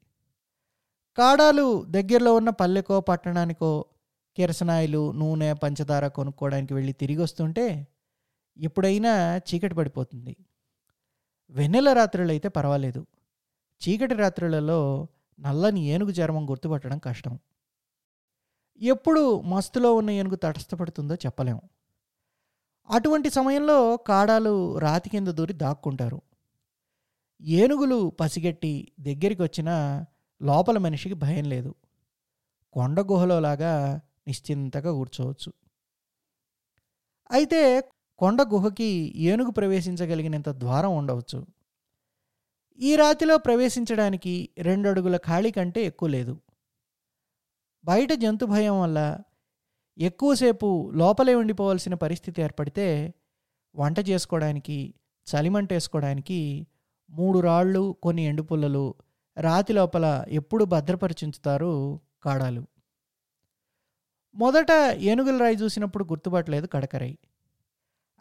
కాడాలు 1.17 1.85
దగ్గరలో 1.85 2.35
ఉన్న 2.35 2.49
పల్లెకో 2.49 3.01
పట్టణానికో 3.01 3.85
కిరసనాయిలు 4.37 5.11
నూనె 5.11 5.53
పంచదార 5.53 6.07
కొనుక్కోవడానికి 6.07 6.73
వెళ్ళి 6.73 6.93
తిరిగి 6.93 7.21
వస్తుంటే 7.21 7.87
ఎప్పుడైనా 8.57 9.37
చీకటి 9.37 9.75
పడిపోతుంది. 9.75 10.37
వెన్నెల 11.49 11.93
రాత్రులు 11.93 12.29
అయితే 12.29 12.47
పర్వాలేదు. 12.47 13.07
చీకటి 13.81 14.13
రాత్రులలో 14.13 15.07
నల్లని 15.39 15.79
ఏనుగు 15.79 16.11
చర్మం 16.11 16.49
గుర్తుపట్టడం 16.49 16.97
కష్టం. 16.97 17.39
ఎప్పుడు 18.81 19.41
మస్తులో 19.41 19.95
ఉన్న 19.95 20.09
ఏనుగు 20.09 20.35
తటస్థపడుతుందో 20.35 21.15
చెప్పలేం. 21.15 21.61
అటువంటి 22.89 23.29
సమయంలో 23.29 23.97
కాడాలు 23.97 24.77
రాతి 24.77 25.09
కింద 25.09 25.27
దూరి 25.27 25.53
దాక్కుంటారు. 25.53 26.21
ఏనుగులు 27.41 28.09
పసిగట్టి 28.19 28.91
దగ్గరికి 28.99 29.41
వచ్చినా 29.41 30.05
లోపల 30.41 30.77
మనిషికి 30.77 31.15
భయం 31.15 31.45
లేదు. 31.45 31.75
కొండ 32.73 32.99
గుహలోలాగా 32.99 34.01
నిశ్చింతగా 34.27 34.91
కూర్చోవచ్చు. 34.91 35.53
అయితే 37.31 37.81
కొండ 38.17 38.41
గుహకి 38.41 39.13
ఏనుగు 39.15 39.51
ప్రవేశించగలిగినంత 39.51 40.49
ద్వారం 40.49 40.97
ఉండవచ్చు. 40.97 41.60
ఈ 42.81 42.95
రాతిలో 42.95 43.37
ప్రవేశించడానికి 43.37 44.49
రెండు 44.57 44.89
అడుగుల 44.89 45.17
ఖాళీ 45.17 45.51
కంటే 45.51 45.85
ఎక్కువ 45.85 46.09
లేదు. 46.09 46.39
బయట 47.85 48.13
జంతు 48.13 48.45
భయం 48.45 48.81
వల్ల 48.81 49.19
ఎక్కువసేపు 49.97 50.91
లోపలే 50.95 51.35
ఉండిపోవాల్సిన 51.35 51.93
పరిస్థితి 51.93 52.41
ఏర్పడితే 52.41 53.13
వంట 53.75 54.09
చేసుకోవడానికి 54.09 54.93
చలిమంట 55.27 55.73
వేసుకోవడానికి 55.73 56.67
మూడు 57.09 57.39
రాళ్ళు 57.39 57.95
కొన్ని 58.03 58.25
ఎండుపుల్లలు 58.25 58.95
రాతి 59.37 59.73
లోపల 59.73 60.25
ఎప్పుడు 60.29 60.65
భద్రపరిచించుతారు 60.65 61.99
కాడాలు. 62.23 62.67
మొదట 64.35 64.71
ఏనుగుల 64.97 65.37
రాయి 65.37 65.55
చూసినప్పుడు 65.55 66.03
గుర్తుపట్టలేదు 66.03 66.67
కడకరై. 66.67 67.17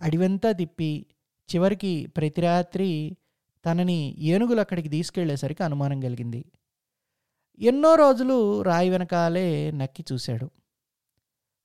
అడివంతా 0.00 0.52
తిప్పి 0.52 1.06
చివరికి 1.54 2.06
ప్రతి 2.06 2.40
రాత్రి 2.40 3.16
తనని 3.64 4.14
ఏనుగులు 4.18 4.60
అక్కడికి 4.60 4.88
తీసుకెళ్ళేసరికి 4.88 5.62
అనుమానం 5.62 6.00
కలిగింది. 6.00 6.44
ఎన్నో 7.60 7.94
రోజులు 7.94 8.62
రాయి 8.62 8.90
వెనకాలే 8.90 9.70
నక్కి 9.70 10.04
చూశాడు. 10.12 10.50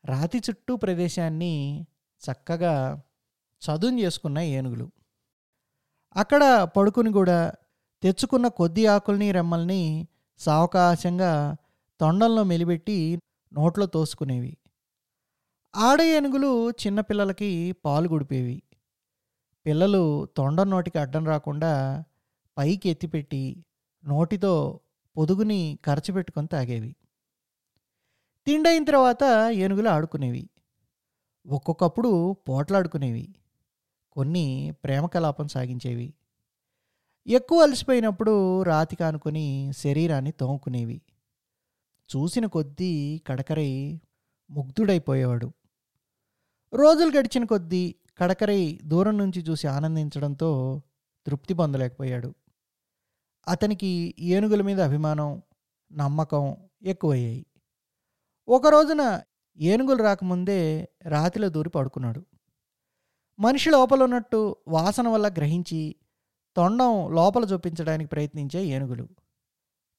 రాతి 0.06 0.38
చుట్టూ 0.38 0.76
ప్రదేశాన్ని 0.76 1.86
చక్కగా 2.22 3.02
చదును 3.62 4.00
చేసుకున్న 4.00 4.40
ఏనుగులు. 4.40 4.92
అక్కడ 6.16 6.64
పడుకుని 6.64 7.12
కూడా 7.12 7.52
తెచ్చుకున్న 8.02 8.48
కొద్ది 8.48 8.86
ఆకుల్ని 8.86 9.32
రెమ్మల్ని 9.32 10.08
సావకాశంగా 10.38 11.56
తొండంలో 12.00 12.44
మెలిబెట్టి 12.44 13.20
నోట్లో 13.54 13.86
తోసుకునేవి. 13.86 14.58
ఆడ 15.76 16.02
ఏనుగులు 16.02 16.70
చిన్నపిల్లలకి 16.70 17.72
పాలు 17.86 18.10
గుడిపేవి. 18.10 18.64
పిల్లలు 19.66 20.26
తొండ 20.26 20.62
నోటికి 20.62 20.98
అడ్డం 20.98 21.26
రాకుండా 21.26 22.04
పైకి 22.58 22.90
ఎత్తిపెట్టి 22.90 23.66
నోటితో 24.06 24.80
పొదుగుని 25.18 25.80
పెట్టుకొని 26.16 26.48
తాగేవి. 26.48 26.96
తిండైన 28.46 28.84
తర్వాత 28.84 29.52
ఏనుగులు 29.52 29.90
ఆడుకునేవి. 29.90 30.50
ఒక్కొక్కప్పుడు 31.48 32.34
పోట్లాడుకునేవి. 32.50 33.36
కొన్ని 34.12 34.74
ప్రేమ 34.84 35.06
కలాపం 35.06 35.48
సాగించేవి. 35.48 36.14
ఎక్కువ 37.28 37.64
అలసిపోయినప్పుడు 37.64 38.64
రాతి 38.64 38.96
కానుకొని 38.96 39.72
శరీరాన్ని 39.78 40.32
తోముకునేవి. 40.32 41.02
చూసిన 42.16 42.46
కొద్దీ 42.46 43.22
కడకరై 43.28 44.00
ముగ్ధుడైపోయేవాడు. 44.50 45.54
రోజులు 46.74 47.18
గడిచిన 47.18 47.44
కొద్దీ 47.44 47.96
కడకరై 48.18 48.80
దూరం 48.84 49.18
నుంచి 49.18 49.42
చూసి 49.42 49.68
ఆనందించడంతో 49.68 50.82
తృప్తి 51.26 51.54
పొందలేకపోయాడు. 51.54 52.36
అతనికి 53.48 54.16
ఏనుగుల 54.20 54.62
మీద 54.62 54.82
అభిమానం 54.82 55.42
నమ్మకం 55.94 56.56
ఎక్కువయ్యాయి. 56.84 57.46
ఒక 58.48 58.68
రోజున 58.68 59.22
ఏనుగులు 59.58 60.04
రాకముందే 60.04 60.90
రాతిలో 61.04 61.50
దూరి 61.50 61.70
పడుకున్నాడు. 61.70 62.26
మనిషి 63.40 63.70
లోపల 63.70 64.04
ఉన్నట్టు 64.04 64.56
వాసన 64.68 65.08
వల్ల 65.08 65.28
గ్రహించి 65.28 65.96
తొండం 66.56 67.16
లోపల 67.16 67.44
చూపించడానికి 67.44 68.10
ప్రయత్నించే 68.10 68.66
ఏనుగులు. 68.66 69.10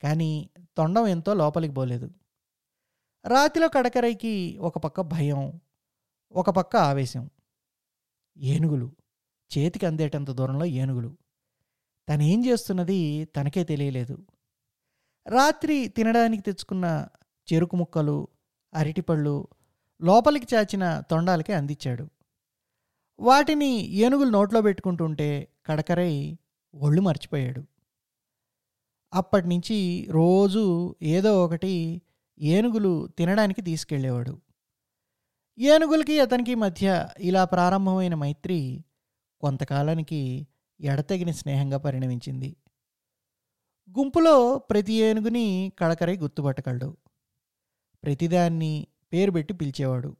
కానీ 0.03 0.51
తొండం 0.77 1.07
ఎంతో 1.07 1.35
లోపలికి 1.35 1.75
పోలేదు. 1.75 2.11
రాతిలో 3.27 3.69
కడకరైకి 3.69 4.59
ఒక 4.61 4.79
పక్క 4.79 5.01
భయం 5.01 5.61
ఒక 6.33 6.51
పక్క 6.51 6.77
ఆవేశం. 6.77 7.31
ఏనుగులు. 8.39 8.93
చేతికి 9.59 9.87
అందేటంత 9.87 10.31
దూరంలో 10.31 10.65
ఏనుగులు. 10.65 11.17
తనేం 12.09 12.47
చేస్తున్నది 12.47 13.25
తనకే 13.25 13.65
తెలియలేదు. 13.65 14.27
రాత్రి 15.27 15.89
తినడానికి 15.89 16.43
తెచ్చుకున్న 16.43 17.09
చెరుకు 17.53 17.77
ముక్కలు 17.77 18.29
అరటిపళ్ళు 18.75 19.49
లోపలికి 20.03 20.55
చాచిన 20.55 21.03
తొండాలకి 21.11 21.53
అందించాడు. 21.53 22.09
వాటిని 23.21 23.89
ఏనుగులు 23.89 24.31
నోట్లో 24.31 24.63
పెట్టుకుంటుంటే 24.63 25.49
కడకరై 25.67 26.39
ఒళ్ళు 26.75 27.03
మర్చిపోయాడు. 27.03 27.65
అప్పటి 29.15 29.49
నుంచి 29.49 30.07
రోజు 30.11 30.97
ఏదో 31.03 31.45
ఒకటి 31.45 32.03
ఏనుగులు 32.41 33.09
తినడానికి 33.19 33.63
తీసుకెళ్ళేవాడు. 33.63 34.41
ఏనుగులకి 35.59 36.21
అతనికి 36.21 36.55
మధ్య 36.55 37.09
ఇలా 37.19 37.45
ప్రారంభమైన 37.45 38.15
మైత్రి 38.15 38.85
కొంతకాలానికి 39.41 40.47
ఎడతెగిన 40.81 41.31
స్నేహంగా 41.31 41.79
పరిణమించింది. 41.79 42.57
గుంపులో 43.99 44.59
ప్రతి 44.59 44.93
ఏనుగుని 44.93 45.73
కడకరై 45.79 46.17
గుర్తుపట్టగలడు. 46.17 46.97
ప్రతిదాన్ని 48.05 48.87
పేరు 49.13 49.31
పెట్టి 49.31 49.55
పిలిచేవాడు. 49.55 50.17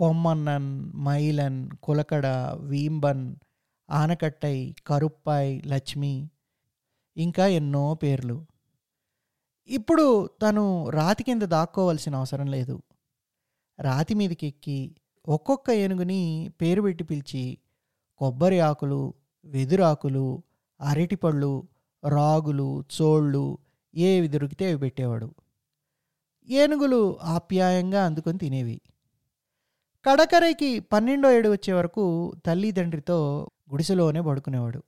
పొమ్మన్నన్ 0.00 0.92
మైలన్ 0.96 1.70
కులకడ 1.82 2.26
వీంబన్ 2.60 3.36
ఆనకట్టై 3.90 4.74
కరుప్పాయ్ 4.86 5.66
లక్ష్మి 5.66 6.30
ఇంకా 7.16 7.46
ఎన్నో 7.46 7.94
పేర్లు. 7.94 8.46
ఇప్పుడు 9.66 10.26
తను 10.26 10.90
రాతి 10.90 11.24
కింద 11.24 11.42
దాక్కోవలసిన 11.42 12.16
అవసరం 12.16 12.46
లేదు. 12.46 12.82
రాతి 13.80 14.14
మీదకి 14.14 14.46
ఎక్కి 14.46 14.96
ఒక్కొక్క 15.28 15.70
ఏనుగుని 15.70 16.50
పేరు 16.62 16.82
పెట్టి 16.82 17.04
పిలిచి 17.04 17.58
కొబ్బరి 18.18 18.60
ఆకులు 18.60 19.14
వెదురాకులు 19.44 20.42
అరటిపళ్ళు 20.80 21.68
రాగులు 22.08 22.84
చోళ్ళు 23.02 23.58
ఏవి 23.94 24.28
దొరికితే 24.28 24.68
అవి 24.68 24.78
పెట్టేవాడు. 24.78 25.34
ఏనుగులు 26.48 27.18
ఆప్యాయంగా 27.22 28.04
అందుకొని 28.04 28.38
తినేవి. 28.38 28.80
కడకరైకి 30.06 30.80
పన్నెండో 30.80 31.32
ఏడు 31.32 31.48
వచ్చే 31.48 31.72
వరకు 31.72 32.32
తల్లిదండ్రితో 32.46 33.50
గుడిసెలోనే 33.70 34.20
పడుకునేవాడు. 34.20 34.82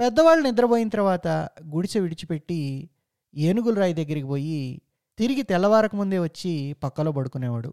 పెద్దవాళ్ళు 0.00 0.48
నిద్రపోయిన 0.48 0.88
తర్వాత 0.88 1.28
గుడిసె 1.64 2.00
విడిచిపెట్టి 2.00 2.90
ఏనుగుల 3.34 3.74
రాయి 3.74 3.94
దగ్గరికి 3.94 4.26
పోయి 4.26 4.82
తిరిగి 5.18 5.42
తెల్లవారక 5.42 5.96
ముందే 5.96 6.18
వచ్చి 6.18 6.72
పక్కలో 6.72 7.12
పడుకునేవాడు. 7.12 7.72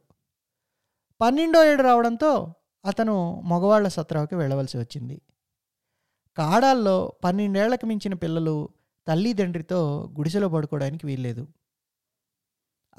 పన్నెండో 1.22 1.66
ఏడు 1.66 1.82
రావడంతో 1.84 2.54
అతను 2.86 3.42
మగవాళ్ళ 3.42 3.88
సత్రాకి 3.88 4.36
వెళ్ళవలసి 4.36 4.78
వచ్చింది. 4.78 5.22
కాడాల్లో 6.38 7.14
పన్నెండేళ్ళకు 7.24 7.86
మించిన 7.86 8.14
పిల్లలు 8.14 8.70
తల్లిదండ్రితో 9.08 10.10
గుడిసెలో 10.18 10.50
పడుకోవడానికి 10.50 11.06
వీల్లేదు. 11.06 11.48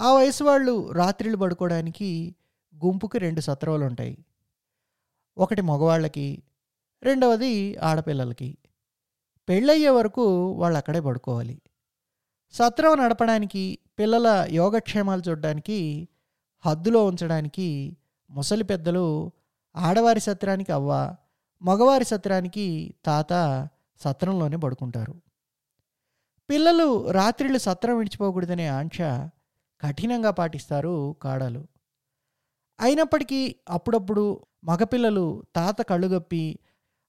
ఆ 0.01 0.15
వయసు 0.15 0.45
వాళ్ళు 0.45 0.91
రాత్రిళ్ళు 0.91 1.39
పడుకోవడానికి 1.39 2.37
గుంపుకి 2.85 3.19
రెండు 3.19 3.41
సత్రాలు 3.41 3.85
ఉంటాయి 3.85 4.25
ఒకటి 5.39 5.63
మగవాళ్ళకి 5.63 6.43
రెండవది 7.03 7.77
ఆడపిల్లలకి. 7.77 8.59
పెళ్ళయ్యే 9.49 9.89
వరకు 9.89 10.53
వాళ్ళు 10.53 10.77
అక్కడే 10.77 11.01
పడుకోవాలి. 11.01 11.63
సత్రం 12.53 12.99
నడపడానికి 12.99 13.79
పిల్లల 13.99 14.47
యోగక్షేమాలు 14.51 15.23
చూడడానికి 15.29 16.09
హద్దులో 16.67 17.07
ఉంచడానికి 17.07 17.97
ముసలి 18.31 18.65
పెద్దలు 18.65 19.33
ఆడవారి 19.77 20.21
సత్రానికి 20.21 20.73
అవ్వ 20.73 21.17
మగవారి 21.63 22.05
సత్రానికి 22.05 22.95
తాత 23.05 23.33
సత్రంలోనే 24.01 24.57
పడుకుంటారు. 24.57 25.15
పిల్లలు 26.51 27.11
రాత్రిళ్ళు 27.11 27.59
సత్రం 27.59 27.97
విడిచిపోకూడదనే 27.97 28.67
ఆంక్ష 28.69 29.01
కఠినంగా 29.81 30.31
పాటిస్తారు 30.31 31.17
కాడలు. 31.23 31.67
అయినప్పటికీ 32.81 33.57
అప్పుడప్పుడు 33.71 34.41
మగపిల్లలు 34.65 35.43
తాత 35.57 35.83
కళ్ళుగప్పి 35.83 36.59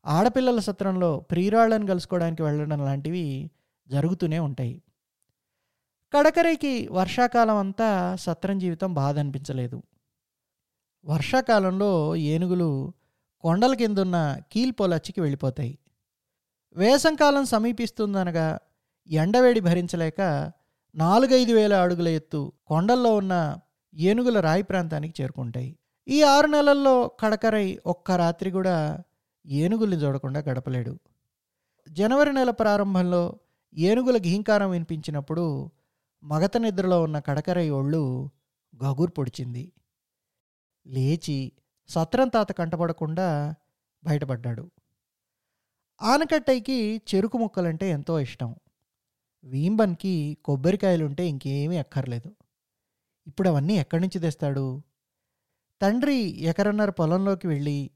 ఆడపిల్లల 0.05 0.59
సత్రంలో 0.59 1.19
ప్రియురాళ్ళను 1.19 1.87
కలుసుకోవడానికి 1.87 2.41
వెళ్ళడం 2.41 2.85
లాంటివి 2.85 3.51
జరుగుతూనే 3.87 4.39
ఉంటాయి. 4.39 4.81
కడకరైకి 6.15 6.87
వర్షాకాలం 6.91 7.57
అంతా 7.57 8.15
సత్రం 8.15 8.59
జీవితం 8.59 8.93
బాధ 8.93 9.19
అనిపించలేదు 9.19 9.83
వర్షాకాలంలో 11.05 12.15
ఏనుగులు 12.15 12.93
కొండల 13.39 13.73
కిందున్న 13.73 14.39
కీల్పోలచ్చికి 14.51 15.21
వెళ్ళిపోతాయి. 15.21 15.77
వేసంకాలం 16.75 17.45
సమీపిస్తుందనగా 17.45 18.59
ఎండవేడి 19.07 19.59
భరించలేక 19.59 20.21
నాలుగైదు 20.95 21.51
వేల 21.51 21.73
అడుగుల 21.73 22.07
ఎత్తు 22.07 22.53
కొండల్లో 22.67 23.15
ఉన్న 23.15 23.57
ఏనుగుల 23.93 24.39
రాయి 24.39 24.63
ప్రాంతానికి 24.63 25.23
చేరుకుంటాయి. 25.23 25.77
ఈ 26.07 26.21
ఆరు 26.23 26.47
నెలల్లో 26.47 27.07
కడకరై 27.19 27.79
ఒక్క 27.85 28.11
రాత్రి 28.11 28.51
కూడా 28.51 29.03
ఏనుగుల్ని 29.45 29.97
చూడకుండా 29.97 30.39
గడపలేడు. 30.39 30.99
జనవరి 31.89 32.33
నెల 32.33 32.49
ప్రారంభంలో 32.51 33.39
ఏనుగుల 33.77 34.17
ఘీంకారం 34.17 34.69
వినిపించినప్పుడు 34.69 35.71
మగత 36.23 36.57
నిద్రలో 36.57 37.03
ఉన్న 37.03 37.19
కడకరై 37.19 37.69
ఒళ్ళు 37.69 38.29
గగురు 38.83 39.11
పొడిచింది. 39.11 39.71
లేచి 40.87 41.51
సత్రం 41.87 42.27
తాత 42.27 42.51
కంటపడకుండా 42.51 43.55
బయటపడ్డాడు. 44.03 44.71
ఆనకట్టైకి 46.01 47.01
చెరుకు 47.15 47.37
ముక్కలంటే 47.37 47.89
ఎంతో 47.89 48.19
ఇష్టం. 48.19 48.55
వీంబన్కి 49.43 50.37
కొబ్బరికాయలుంటే 50.45 51.27
ఇంకేమీ 51.27 51.77
అక్కర్లేదు. 51.77 52.35
ఇప్పుడు 53.27 53.49
అవన్నీ 53.49 53.73
ఎక్కడి 53.73 54.01
నుంచి 54.01 54.19
తెస్తాడు? 54.19 54.81
తండ్రి 55.81 56.41
ఎకరన్నర 56.41 56.89
పొలంలోకి 56.89 57.47
వెళ్ళి 57.47 57.91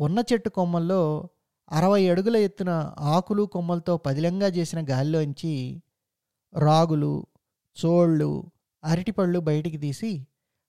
పొన్న 0.00 0.22
చెట్టు 0.32 0.48
కొమ్మల్లో 0.48 1.28
అరవై 1.70 2.08
అడుగుల 2.08 2.36
ఎత్తున 2.36 2.94
ఆకులు 2.98 3.42
కొమ్మలతో 3.42 3.96
పదిలంగా 3.96 4.46
చేసిన 4.46 4.86
గాలిలోంచి 4.90 5.82
రాగులు 6.58 7.26
చోళ్ళు 7.86 8.50
అరటిపళ్ళు 8.84 9.38
బయటికి 9.38 9.76
తీసి 9.76 10.26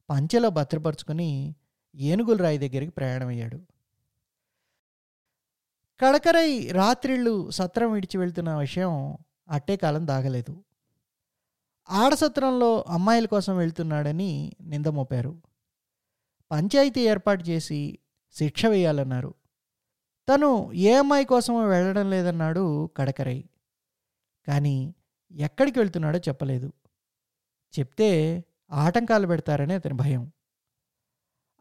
పంచెలో 0.09 0.49
భద్రపరుచుకొని 0.49 1.55
ఏనుగుల 1.95 2.41
రాయి 2.41 2.57
దగ్గరికి 2.57 2.91
ప్రయాణమయ్యాడు. 2.91 3.57
కడకరై 5.99 6.67
రాత్రిళ్ళు 6.67 7.49
సత్రం 7.49 7.91
విడిచి 7.91 8.17
వెళ్తున్న 8.17 8.55
విషయం 8.55 9.17
అట్టే 9.49 9.75
కాలం 9.75 10.07
దాగలేదు. 10.07 10.63
ఆడసత్రంలో 11.89 12.85
అమ్మాయిల 12.87 13.25
కోసం 13.25 13.57
వెళ్తున్నాడని 13.57 14.53
నింద 14.61 14.85
మోపారు. 14.85 15.41
పంచాయతీ 16.51 17.01
ఏర్పాటు 17.01 17.43
చేసి 17.43 17.99
శిక్ష 18.31 18.65
వేయాలన్నారు. 18.65 19.33
తను 20.29 20.73
ఏ 20.73 20.93
అమ్మాయి 20.93 21.25
కోసమో 21.25 21.65
వెళ్ళడం 21.65 22.09
లేదన్నాడు 22.09 22.89
కడకరై. 22.97 23.45
కానీ 24.47 24.95
ఎక్కడికి 25.31 25.79
వెళ్తున్నాడో 25.79 26.19
చెప్పలేదు. 26.19 26.73
చెప్తే 27.79 28.43
ఆటంకాలు 28.71 29.27
పెడతారని 29.27 29.73
అతని 29.73 29.93
భయం. 29.93 30.31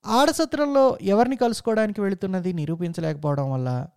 ఆడసత్రంలో 0.06 0.98
ఎవరిని 1.02 1.36
కలుసుకోవడానికి 1.36 2.00
వెళుతున్నది 2.00 2.52
నిరూపించలేకపోవడం 2.52 3.50
వల్ల 3.50 3.88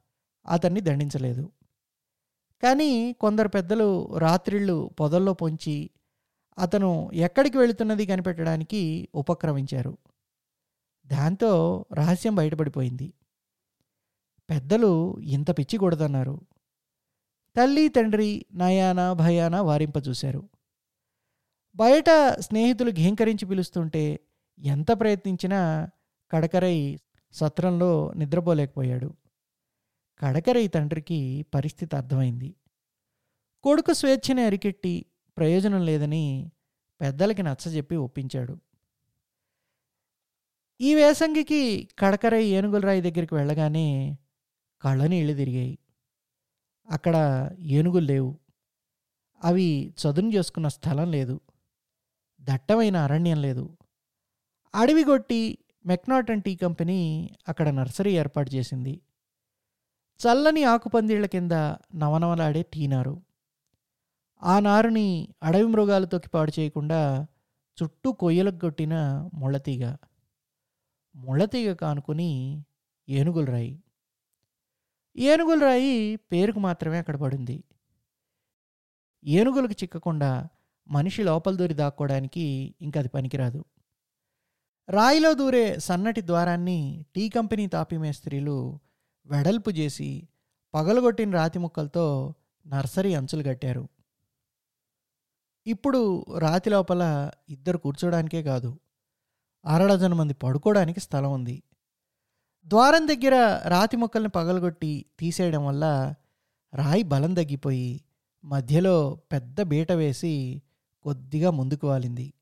అతన్ని 0.48 0.82
దండించలేదు. 0.82 1.52
కానీ 2.64 3.14
కొందరు 3.14 3.48
పెద్దలు 3.48 4.18
రాత్రిళ్ళు 4.18 4.92
పొదల్లో 5.00 5.34
పొంచి 5.34 5.90
అతను 6.58 7.12
ఎక్కడికి 7.14 7.58
వెళుతున్నది 7.58 8.06
కనిపెట్టడానికి 8.06 9.10
ఉపక్రమించారు. 9.16 9.98
దాంతో 11.06 11.86
రహస్యం 11.94 12.36
బయటపడిపోయింది. 12.36 13.14
పెద్దలు 14.50 15.20
ఇంత 15.20 15.52
పిచ్చి 15.52 15.78
కొడదన్నారు. 15.78 16.42
తల్లి 17.56 17.88
తండ్రి 17.88 18.46
నయాన 18.54 19.14
భయాన 19.14 19.60
వారింపచూశారు 19.60 20.50
బయట 21.76 22.10
స్నేహితులు 22.40 22.92
ఘీంకరించి 22.92 23.46
పిలుస్తుంటే 23.46 24.20
ఎంత 24.60 25.00
ప్రయత్నించినా 25.00 25.90
కడకరై 26.32 27.00
సత్రంలో 27.32 28.14
నిద్రపోలేకపోయాడు. 28.14 29.14
కడకరై 30.20 30.68
తండ్రికి 30.68 31.46
పరిస్థితి 31.54 31.96
అర్థమైంది. 31.96 32.56
కొడుకు 33.64 33.94
స్వేచ్ఛని 33.94 34.42
అరికెట్టి 34.42 35.06
ప్రయోజనం 35.38 35.86
లేదని 35.86 36.52
పెద్దలకి 37.02 37.44
నచ్చజెప్పి 37.44 37.96
ఒప్పించాడు. 37.96 38.58
ఈ 40.82 40.96
వేసంగికి 40.96 41.90
కడకరై 42.00 42.44
ఏనుగులరాయి 42.44 43.02
దగ్గరికి 43.02 43.36
వెళ్ళగానే 43.36 44.18
కళ్ళనీళ్ళు 44.82 45.34
తిరిగాయి. 45.34 45.80
అక్కడ 46.90 47.50
ఏనుగులు 47.60 48.06
లేవు. 48.06 48.40
అవి 49.44 49.94
చదును 50.02 50.30
చేసుకున్న 50.30 50.68
స్థలం 50.68 51.12
లేదు. 51.12 51.40
దట్టమైన 52.42 52.98
అరణ్యం 52.98 53.42
లేదు. 53.42 53.78
అడవి 54.76 55.04
కొట్టి 55.04 55.58
మెక్నాటన్ 55.86 56.42
టీ 56.42 56.56
కంపెనీ 56.56 57.30
అక్కడ 57.48 57.70
నర్సరీ 57.70 58.12
ఏర్పాటు 58.12 58.56
చేసింది. 58.56 59.02
చల్లని 60.20 60.64
ఆకుపందిళ్ళ 60.64 61.26
కింద 61.26 61.52
నవనవలాడే 61.96 62.62
టీ 62.62 62.88
నారు. 62.88 63.22
ఆ 64.44 64.60
నారుని 64.60 65.28
అడవి 65.44 65.64
మృగాలు 65.64 66.06
తొక్కి 66.06 66.30
పాడు 66.30 66.52
చేయకుండా 66.60 67.28
చుట్టూ 67.84 68.12
కొయ్యలకు 68.12 68.60
కొట్టిన 68.60 68.94
ముళ్ళతీగ. 69.34 69.96
ముళ్ళతీగ 71.16 71.74
కానుకొని 71.74 72.64
ఏనుగుల 73.10 73.46
రాయి. 73.46 73.84
ఏనుగుల 75.18 75.64
రాయి 75.64 76.16
పేరుకు 76.16 76.60
మాత్రమే 76.60 76.98
అక్కడ 76.98 77.16
పడింది. 77.16 77.64
ఏనుగులకు 79.26 79.72
చిక్కకుండా 79.72 80.48
మనిషి 80.88 81.24
లోపల 81.24 81.56
దూరి 81.56 81.74
దాక్కోవడానికి 81.74 82.76
ఇంక 82.82 82.98
అది 82.98 83.08
పనికిరాదు. 83.08 83.66
రాయిలో 84.90 85.34
దూరే 85.34 85.80
సన్నటి 85.80 86.22
ద్వారాన్ని 86.22 87.06
టీ 87.16 87.30
కంపెనీ 87.30 87.68
తాపి 87.68 87.98
మేస్త్రీలు 87.98 88.80
వెడల్పు 89.26 89.70
చేసి 89.70 90.28
పగలగొట్టిన 90.74 91.32
రాతి 91.32 91.60
ముక్కలతో 91.60 92.34
నర్సరీ 92.68 93.14
అంచులు 93.14 93.44
కట్టారు. 93.44 93.90
ఇప్పుడు 95.68 96.26
రాతి 96.38 96.70
లోపల 96.70 97.32
ఇద్దరు 97.50 97.78
కూర్చోడానికే 97.78 98.44
కాదు 98.44 98.80
అరడజన 99.66 100.14
మంది 100.14 100.34
పడుకోవడానికి 100.34 101.00
స్థలం 101.00 101.34
ఉంది. 101.34 101.64
ద్వారం 102.66 103.08
దగ్గర 103.08 103.62
రాతి 103.68 103.98
మొక్కల్ని 103.98 104.30
పగలగొట్టి 104.30 105.06
తీసేయడం 105.20 105.66
వల్ల 105.66 106.14
రాయి 106.74 107.04
బలం 107.04 107.34
తగ్గిపోయి 107.34 108.02
మధ్యలో 108.46 109.20
పెద్ద 109.32 109.62
బీట 109.62 109.92
వేసి 109.92 110.62
కొద్దిగా 111.04 111.52
ముందుకు 111.52 111.88
వాలింది. 111.88 112.34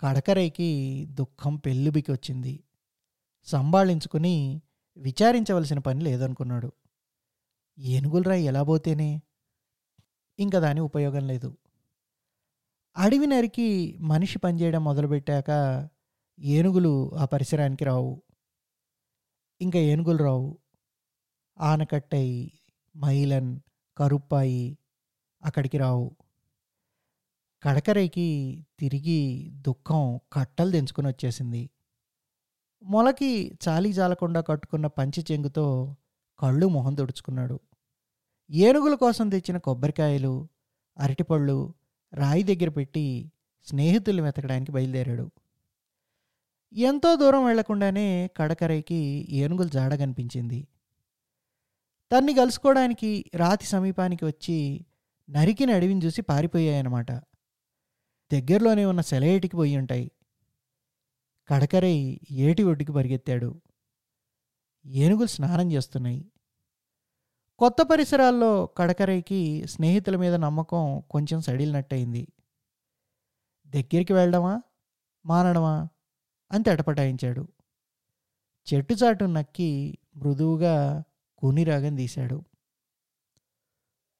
కడకరైకి 0.00 1.06
దుఃఖం 1.10 1.56
పెళ్ళుబికి 1.56 2.12
వచ్చింది. 2.12 2.64
సంభాళించుకుని 3.44 4.62
విచారించవలసిన 4.96 5.78
పని 5.78 6.04
లేదనుకున్నాడు. 6.04 6.72
ఏనుగులరాయి 7.78 8.44
ఎలా 8.44 8.62
పోతేనే? 8.62 9.22
ఇంకా 10.38 10.58
దాని 10.58 10.80
ఉపయోగం 10.80 11.26
లేదు. 11.26 11.56
అడవి 12.96 13.26
నరికి 13.26 13.98
మనిషి 14.00 14.38
పనిచేయడం 14.38 14.84
మొదలుపెట్టాక 14.84 15.88
ఏనుగులు 16.40 17.14
ఆ 17.14 17.24
పరిసరానికి 17.24 17.84
రావు. 17.84 18.22
ఇంకా 19.60 19.78
ఏనుగులు 19.78 20.22
రావు. 20.22 20.58
ఆనకట్టై 21.58 22.50
మైలన్ 22.96 23.60
కరుప్పాయి 23.96 24.78
అక్కడికి 25.44 25.78
రావు. 25.78 26.16
కడకరైకి 27.62 28.66
తిరిగి 28.78 29.50
దుఃఖం 29.52 30.20
కట్టలు 30.32 30.70
తెంచుకుని 30.70 31.08
వచ్చేసింది. 31.08 31.70
మొలకి 32.82 33.58
చాలీ 33.68 33.92
జాలకుండా 33.92 34.40
కట్టుకున్న 34.40 34.86
పంచి 34.86 35.24
చెంగుతో 35.32 35.96
కళ్ళు 36.38 36.68
మొహం 36.68 36.94
తుడుచుకున్నాడు. 36.94 37.60
ఏనుగుల 38.50 38.94
కోసం 38.94 39.28
తెచ్చిన 39.28 39.58
కొబ్బరికాయలు 39.58 40.48
అరటిపళ్ళు 40.98 41.74
రాయి 42.14 42.42
దగ్గర 42.42 42.68
పెట్టి 42.68 43.32
స్నేహితుల్ని 43.64 44.22
వెతకడానికి 44.22 44.72
బయలుదేరాడు. 44.72 45.30
ఎంతో 46.72 47.16
దూరం 47.16 47.46
వెళ్ళకుండానే 47.46 48.30
కడకరైకి 48.36 49.26
ఏనుగుల 49.30 49.68
జాడ 49.68 49.94
కనిపించింది. 49.94 50.68
తన్ని 52.12 52.34
కలుసుకోవడానికి 52.34 53.24
రాతి 53.34 53.66
సమీపానికి 53.66 54.24
వచ్చి 54.24 54.86
నరికిన 55.30 55.70
అడవిని 55.70 56.06
చూసి 56.06 56.22
పారిపోయాయన్నమాట. 56.22 57.12
దగ్గరలోనే 58.32 58.84
ఉన్న 58.84 59.00
సెలయేటికి 59.00 59.56
పోయి 59.56 59.76
ఉంటాయి. 59.76 60.10
కడకరై 61.48 62.20
ఏటి 62.30 62.62
ఒడ్డుకి 62.62 62.92
పరిగెత్తాడు. 62.92 63.60
ఏనుగులు 64.86 65.26
స్నానం 65.26 65.72
చేస్తున్నాయి. 65.72 66.32
కొత్త 67.58 67.82
పరిసరాల్లో 67.82 68.66
కడకరైకి 68.66 69.66
స్నేహితుల 69.66 70.16
మీద 70.16 70.34
నమ్మకం 70.34 71.02
కొంచెం 71.10 71.40
సడిలినట్టయింది. 71.40 72.28
దగ్గరికి 73.66 74.12
వెళ్ళడమా 74.12 74.62
మానడమా? 75.26 75.88
అని 76.52 76.64
తటపటాయించాడు. 76.64 77.48
చెట్టు 78.74 78.94
చాటు 78.94 79.24
నక్కి 79.24 79.98
మృదువుగా 80.16 81.02
కూనిరాగం 81.38 81.96
తీశాడు. 81.96 82.44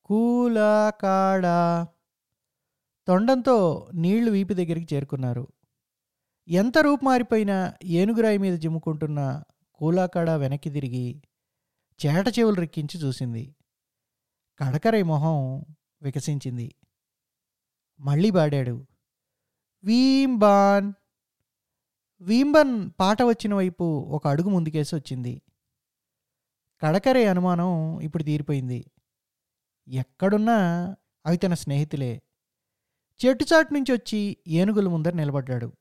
కూలా 0.05 0.91
కాడా 0.91 1.87
తొండంతో 3.09 3.89
నీళ్ళు 3.95 4.31
వీపు 4.31 4.53
దగ్గరికి 4.53 4.95
చేరుకున్నారు. 4.95 5.49
ఎంత 6.49 6.79
రూపు 6.79 7.05
మారిపోయినా 7.05 7.75
ఏనుగురాయి 7.85 8.39
మీద 8.39 8.59
జిమ్ముకుంటున్న 8.59 9.43
కూలాకాడ 9.75 10.31
వెనక్కి 10.31 10.71
తిరిగి 10.71 11.23
చేట 12.07 12.39
చెవులు 12.39 12.57
రెక్కించి 12.57 13.01
చూసింది. 13.01 13.57
కడకరై 14.59 15.03
మొహం 15.03 15.65
వికసించింది. 16.03 16.75
మళ్ళీ 18.01 18.31
పాడాడు 18.31 18.87
వీంబాన్. 19.85 20.93
వీంబన్ 22.21 22.91
పాట 23.01 23.23
వచ్చిన 23.23 23.55
వైపు 23.55 23.85
ఒక 24.01 24.27
అడుగు 24.27 24.49
ముందుకేసి 24.49 24.97
వచ్చింది. 24.97 25.43
కడకరే 26.81 27.27
అనుమానం 27.27 28.01
ఇప్పుడు 28.01 28.23
తీరిపోయింది. 28.23 28.91
ఎక్కడున్నా 29.89 30.57
అవి 31.27 31.37
తన 31.37 31.55
స్నేహితులే. 31.55 32.23
చెట్టుచాటు 33.27 33.75
నుంచి 33.75 33.93
వచ్చి 33.93 34.37
ఏనుగుల 34.49 34.89
ముందర 34.89 35.13
నిలబడ్డాడు. 35.13 35.73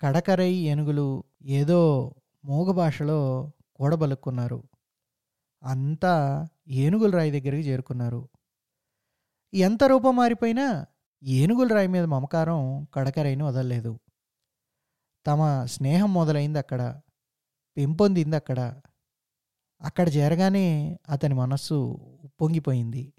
కడకరై 0.00 0.52
ఏనుగులు 0.52 1.24
ఏదో 1.42 2.14
మూగ 2.44 2.72
భాషలో 2.72 3.50
కూడబలుక్కున్నారు. 3.74 4.62
అంతా 5.62 6.48
ఏనుగుల 6.68 7.10
రాయి 7.10 7.30
దగ్గరికి 7.30 7.68
చేరుకున్నారు. 7.68 8.28
ఎంత 9.54 9.84
రూపం 9.84 10.16
మారిపోయినా 10.16 10.86
ఏనుగుల 11.22 11.66
రాయి 11.66 11.86
మీద 11.86 12.04
మమకారం 12.04 12.86
కడకరైని 12.94 13.42
వదలలేదు. 13.42 13.98
తమ 15.26 15.64
స్నేహం 15.64 16.14
మొదలైంది 16.14 16.58
అక్కడ 16.58 17.00
పెంపొందింది 17.76 18.36
అక్కడ. 18.36 18.80
అక్కడ 19.82 20.08
చేరగానే 20.08 20.98
అతని 21.08 21.34
మనస్సు 21.34 21.74
ఉప్పొంగిపోయింది. 22.24 23.12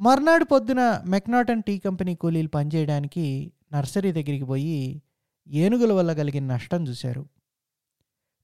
మర్నాడు 0.00 0.44
పొద్దున 0.44 1.02
మెక్నాటన్ 1.06 1.62
టీ 1.62 1.78
కంపెనీ 1.78 2.14
కూలీలు 2.14 2.48
పనిచేయడానికి 2.48 3.52
నర్సరీ 3.72 4.12
దగ్గరికి 4.12 4.44
పోయి 4.44 5.02
ఏనుగుల 5.48 5.92
వల్ల 5.92 6.12
కలిగిన 6.12 6.46
నష్టం 6.46 6.88
చూశారు. 6.88 7.28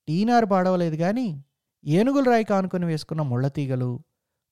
టీనారు 0.08 0.46
పాడవలేదు 0.46 0.96
కానీ 0.96 1.44
ఏనుగుల 1.84 2.24
రాయి 2.24 2.44
కానుకొని 2.44 2.84
వేసుకున్న 2.84 3.22
ముళ్ళతీగలు 3.22 4.00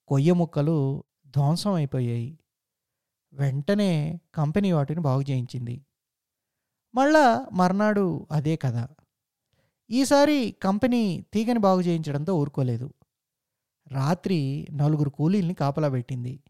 కొయ్య 0.08 0.32
ముక్కలు 0.32 1.04
ధ్వంసం 1.26 1.72
అయిపోయాయి. 1.72 2.38
వెంటనే 3.32 4.20
కంపెనీ 4.34 4.72
వాటిని 4.72 5.00
బాగు 5.00 5.22
చేయించింది. 5.22 5.84
మళ్ళా 6.94 7.46
మర్నాడు 7.52 8.26
అదే 8.32 8.56
కథ. 8.56 8.88
ఈసారి 9.90 10.56
కంపెనీ 10.62 11.24
తీగని 11.32 11.58
బాగు 11.58 11.80
చేయించడంతో 11.80 12.34
ఊరుకోలేదు. 12.34 12.94
రాత్రి 13.92 14.68
నలుగురు 14.72 15.10
కూలీల్ని 15.10 15.54
కాపలా 15.54 15.88
పెట్టింది. 15.88 16.40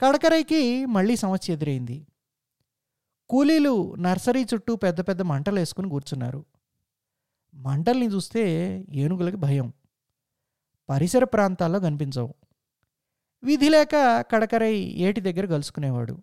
కడకరైకి 0.00 0.86
మళ్ళీ 0.86 1.16
సమస్య 1.16 1.52
ఎదురైంది. 1.52 2.06
కూలీలు 3.28 3.94
నర్సరీ 3.94 4.44
చుట్టూ 4.44 4.76
పెద్ద 4.76 5.00
పెద్ద 5.00 5.22
మంటలు 5.22 5.58
వేసుకుని 5.58 5.90
కూర్చున్నారు. 5.90 6.44
మంటల్ని 7.54 8.06
చూస్తే 8.06 8.84
ఏనుగులకి 8.90 9.36
భయం. 9.36 9.72
పరిసర 10.88 11.24
ప్రాంతాల్లో 11.24 11.80
కనిపించవు. 11.80 12.34
విధి 13.44 13.68
లేక 13.68 13.90
కడకరై 14.30 14.76
ఏటి 14.76 15.20
దగ్గర 15.20 15.46
కలుసుకునేవాడు. 15.46 16.22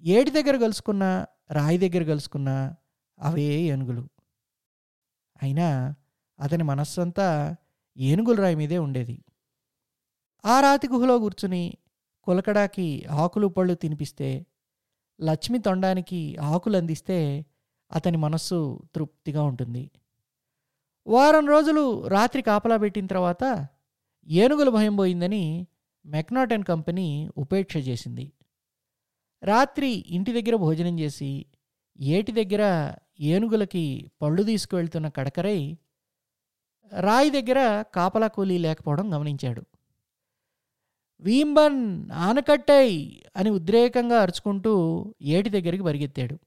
ఏటి 0.00 0.30
దగ్గర 0.30 0.56
కలుసుకున్నా 0.56 1.26
రాయి 1.50 1.78
దగ్గర 1.78 2.04
కలుసుకున్నా 2.04 2.76
అవే 3.20 3.42
ఏనుగులు. 3.42 4.08
అయినా 5.42 5.94
అతని 6.40 6.62
మనస్సంతా 6.62 7.56
ఏనుగుల 7.96 8.40
రాయి 8.40 8.54
మీదే 8.54 8.78
ఉండేది. 8.78 9.24
ఆ 10.46 10.60
రాతి 10.60 10.88
గుహలో 10.88 11.18
కూర్చుని 11.18 11.74
కులకడాకి 12.28 12.86
ఆకులు 13.10 13.46
పళ్ళు 13.46 13.74
తినిపిస్తే 13.74 14.46
లక్ష్మి 15.20 15.58
తొండానికి 15.58 16.36
ఆకులు 16.36 16.76
అందిస్తే 16.76 17.46
అతని 17.90 18.16
మనస్సు 18.16 18.58
తృప్తిగా 18.94 19.42
ఉంటుంది. 19.42 19.84
వారం 21.06 21.46
రోజులు 21.46 21.84
రాత్రి 22.08 22.42
కాపలా 22.42 22.76
పెట్టిన 22.76 23.06
తర్వాత 23.06 23.44
ఏనుగుల 24.26 24.68
భయం 24.68 24.96
పోయిందని 24.96 25.66
మెక్నాటన్ 26.06 26.64
కంపెనీ 26.64 27.06
ఉపేక్ష 27.36 27.76
చేసింది. 27.88 28.26
రాత్రి 29.42 29.90
ఇంటి 30.08 30.32
దగ్గర 30.32 30.56
భోజనం 30.56 30.98
చేసి 30.98 31.46
ఏటి 32.00 32.32
దగ్గర 32.32 32.94
ఏనుగులకి 33.20 33.84
పళ్ళు 34.22 34.42
తీసుకువెళ్తున్న 34.42 35.08
కడకరై 35.08 35.60
రాయి 36.92 37.30
దగ్గర 37.30 37.60
కాపలా 37.94 38.28
కూలీ 38.28 38.58
లేకపోవడం 38.58 39.06
గమనించాడు. 39.14 39.62
వీంబన్ 41.20 42.10
ఆనకట్టై 42.10 43.22
అని 43.36 43.50
ఉద్రేకంగా 43.50 44.22
అరుచుకుంటూ 44.22 44.72
ఏటి 45.22 45.50
దగ్గరికి 45.50 45.82
పరిగెత్తాడు. 45.82 46.38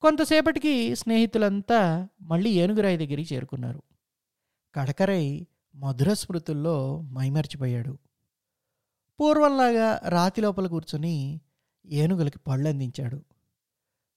కొంతసేపటికి 0.00 0.96
స్నేహితులంతా 0.96 2.08
మళ్ళీ 2.22 2.50
ఏనుగురాయి 2.50 2.96
దగ్గరికి 2.96 3.34
చేరుకున్నారు. 3.34 3.82
కడకరై 4.74 5.46
మధుర 5.74 6.12
స్మృతుల్లో 6.12 7.00
మైమర్చిపోయాడు. 7.00 7.98
పూర్వంలాగా 9.20 10.00
రాతి 10.08 10.40
లోపల 10.40 10.66
కూర్చుని 10.66 11.40
ఏనుగులకి 11.86 12.38
పళ్ళు 12.38 12.68
అందించాడు 12.68 13.24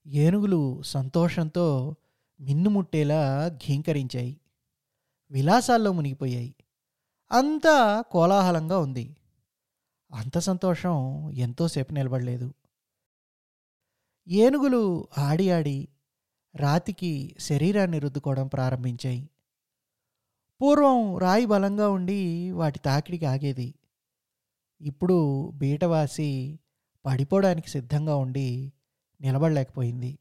ఏనుగులు 0.08 0.82
సంతోషంతో 0.82 1.96
మిన్నుముట్టేలా 2.42 3.48
ఘీంకరించాయి. 3.48 4.40
విలాసాల్లో 5.32 5.92
మునిగిపోయాయి. 5.92 6.56
అంతా 7.34 8.02
కోలాహలంగా 8.02 8.80
ఉంది. 8.80 9.18
అంత 10.12 10.38
సంతోషం 10.38 11.30
ఎంతోసేపు 11.30 11.94
నిలబడలేదు. 11.94 12.54
ఏనుగులు 14.28 15.08
ఆడి 15.18 15.52
ఆడి 15.52 15.88
రాతికి 16.56 17.36
శరీరాన్ని 17.40 18.00
రుద్దుకోవడం 18.00 18.48
ప్రారంభించాయి. 18.48 19.30
పూర్వం 20.62 21.18
రాయి 21.18 21.46
బలంగా 21.46 21.90
ఉండి 21.90 22.52
వాటి 22.52 22.80
తాకిడికి 22.80 23.26
ఆగేది. 23.26 23.74
ఇప్పుడు 24.82 25.50
బీటవాసి 25.56 26.60
పడిపోవడానికి 27.06 27.70
సిద్ధంగా 27.70 28.16
ఉండి 28.16 28.74
నిలబడలేకపోయింది. 29.22 30.20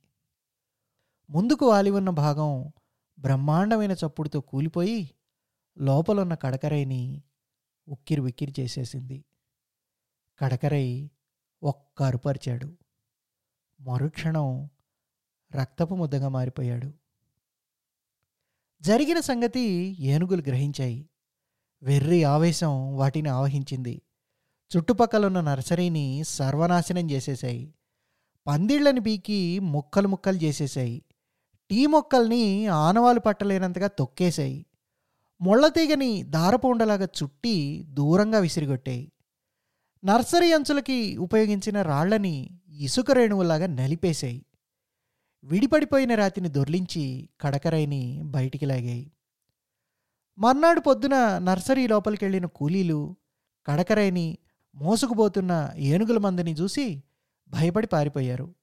ముందుకు 1.31 1.69
వాలి 1.69 1.91
ఉన్న 1.91 2.11
భాగం 2.11 2.73
బ్రహ్మాండమైన 3.19 3.93
చప్పుడుతో 3.93 4.41
కూలిపోయి 4.41 5.11
లోపలున్న 5.79 6.35
కడకరైని 6.35 7.23
ఉక్కిరి 7.89 8.21
ఉక్కిరి 8.21 8.55
చేసేసింది. 8.61 9.25
కడకరై 10.39 11.11
ఒక్క 11.63 12.03
అరుపరిచాడు. 12.03 12.77
మరుక్షణం 13.81 14.69
రక్తపు 15.55 15.95
ముద్దగా 15.95 16.29
మారిపోయాడు. 16.29 16.93
జరిగిన 18.83 19.21
సంగతి 19.21 19.61
ఏనుగులు 20.01 20.43
గ్రహించాయి. 20.43 21.09
వెర్రి 21.83 22.25
ఆవేశం 22.25 22.97
వాటిని 22.97 23.29
ఆవహించింది. 23.29 24.03
చుట్టుపక్కలున్న 24.77 25.41
నర్సరీని 25.41 26.25
సర్వనాశనం 26.25 27.11
చేసేశాయి. 27.11 27.75
పందిళ్ళని 28.47 29.01
పీకి 29.01 29.59
ముక్కలు 29.59 30.09
ముక్కలు 30.09 30.37
చేసేశాయి. 30.37 31.03
టీ 31.71 31.87
మొక్కల్ని 31.87 32.67
ఆనవాలు 32.67 33.21
పట్టలేనంతగా 33.21 33.87
తొక్కేశాయి. 33.87 34.67
ముళ్ళతీగని 35.43 36.23
దారపూండలాగా 36.23 37.09
చుట్టి 37.23 37.85
దూరంగా 37.89 38.39
విసిరిగొట్టాయి. 38.39 39.13
నర్సరీ 40.05 40.53
అంచులకి 40.53 41.17
ఉపయోగించిన 41.17 41.83
రాళ్ళని 41.83 42.51
ఇసుక 42.69 43.11
రేణువులాగా 43.11 43.67
నలిపేశాయి 43.67 44.47
విడిపడిపోయిన 45.45 46.15
రాతిని 46.15 46.49
దొర్లించి 46.49 47.29
కడకరైని 47.41 48.23
బయటికి 48.25 48.67
లాగాయి. 48.67 49.13
మర్నాడు 50.39 50.81
పొద్దున 50.81 51.39
నర్సరీ 51.39 51.87
లోపలికి 51.87 52.25
వెళ్ళిన 52.25 52.47
కూలీలు 52.47 53.17
కడకరైని 53.67 54.39
మోసుకుపోతున్న 54.75 55.71
ఏనుగుల 55.77 56.19
మందని 56.19 56.53
చూసి 56.53 57.03
భయపడి 57.49 57.87
పారిపోయారు. 57.87 58.55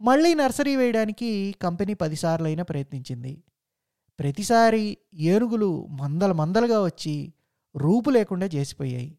మళ్ళీ 0.00 0.34
నర్సరీ 0.34 0.76
వేయడానికి 0.76 1.54
కంపెనీ 1.62 1.94
పదిసార్లైనా 1.94 2.62
ప్రయత్నించింది. 2.62 3.42
ప్రతిసారి 4.18 4.98
ఏనుగులు 5.14 5.86
మందల 5.86 6.32
మందలుగా 6.32 6.84
వచ్చి 6.84 7.32
రూపు 7.76 8.10
లేకుండా 8.10 8.46
చేసిపోయాయి. 8.46 9.18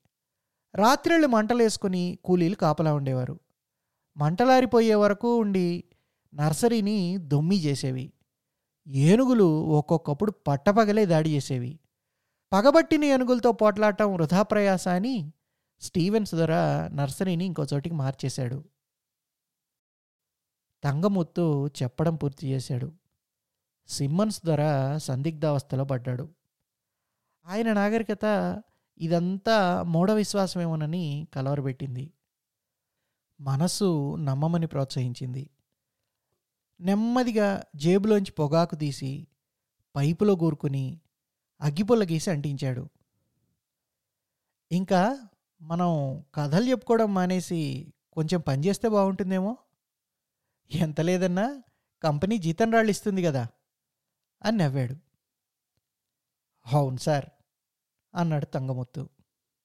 రాత్రిళ్ళు 0.75 1.27
మంటలేసుకుని 1.27 2.19
కూలీలు 2.25 2.55
కాపలా 2.55 2.93
ఉండేవారు. 2.93 3.39
మంటలారిపోయే 4.17 4.95
వరకు 4.95 5.37
ఉండి 5.37 5.83
నర్సరీని 6.33 7.17
దొమ్మి 7.17 7.57
చేసేవి. 7.59 8.13
ఏనుగులు 8.87 9.65
ఒక్కొక్కప్పుడు 9.65 10.31
పట్టపగలే 10.31 11.05
దాడి 11.05 11.35
చేసేవి. 11.35 11.79
పగబట్టిన 12.53 13.03
ఏనుగులతో 13.03 13.51
పోట్లాడటం 13.51 14.13
వృధా 14.13 14.41
ప్రయాస 14.41 14.87
అని 14.87 15.33
స్టీవెన్స్ 15.81 16.35
ధర 16.35 16.53
నర్సరీని 16.93 17.45
ఇంకో 17.45 17.65
చోటికి 17.73 17.95
మార్చేశాడు. 17.95 18.63
తంగముత్తు 20.83 21.69
చెప్పడం 21.83 22.15
పూర్తి 22.15 22.47
చేశాడు. 22.47 22.91
సిమ్మన్స్ 23.89 24.41
ద్వారా 24.45 24.97
సందిగ్ధావస్థలో 24.97 25.83
పడ్డాడు. 25.83 26.29
ఆయన 27.45 27.73
నాగరికత 27.73 28.63
ఇదంతా 28.97 29.83
మూఢ 29.83 30.11
విశ్వాసమేమోనని 30.11 31.27
కలవరబెట్టింది 31.33 32.13
మనస్సు 33.41 34.15
నమ్మమని 34.15 34.67
ప్రోత్సహించింది. 34.67 35.49
నెమ్మదిగా 36.79 37.63
జేబులోంచి 37.75 38.31
పొగాకు 38.31 38.75
తీసి 38.75 39.27
పైపులో 39.95 40.35
కూరుకుని 40.35 41.01
అగ్గిపుల్ల 41.61 42.03
గీసి 42.03 42.31
అంటించాడు. 42.31 42.89
ఇంకా 44.71 45.29
మనం 45.61 46.23
కథలు 46.35 46.65
చెప్పుకోవడం 46.65 47.13
మానేసి 47.13 47.93
కొంచెం 48.13 48.41
పని 48.41 48.67
చేస్తే 48.67 48.89
బాగుంటుందేమో? 48.89 49.57
ఎంత 50.71 51.01
లేదన్నా 51.01 51.63
కంపెనీ 52.03 52.37
జీతం 52.37 52.71
రాళ్ళు 52.71 52.89
ఇస్తుంది 52.89 53.23
కదా 53.23 53.47
అని 54.45 54.57
నవ్వాడు. 54.57 54.95
అవును 56.65 56.97
సార్ 56.97 57.25
అన్నాడు 58.15 58.45
తంగముత్తు. 58.45 59.09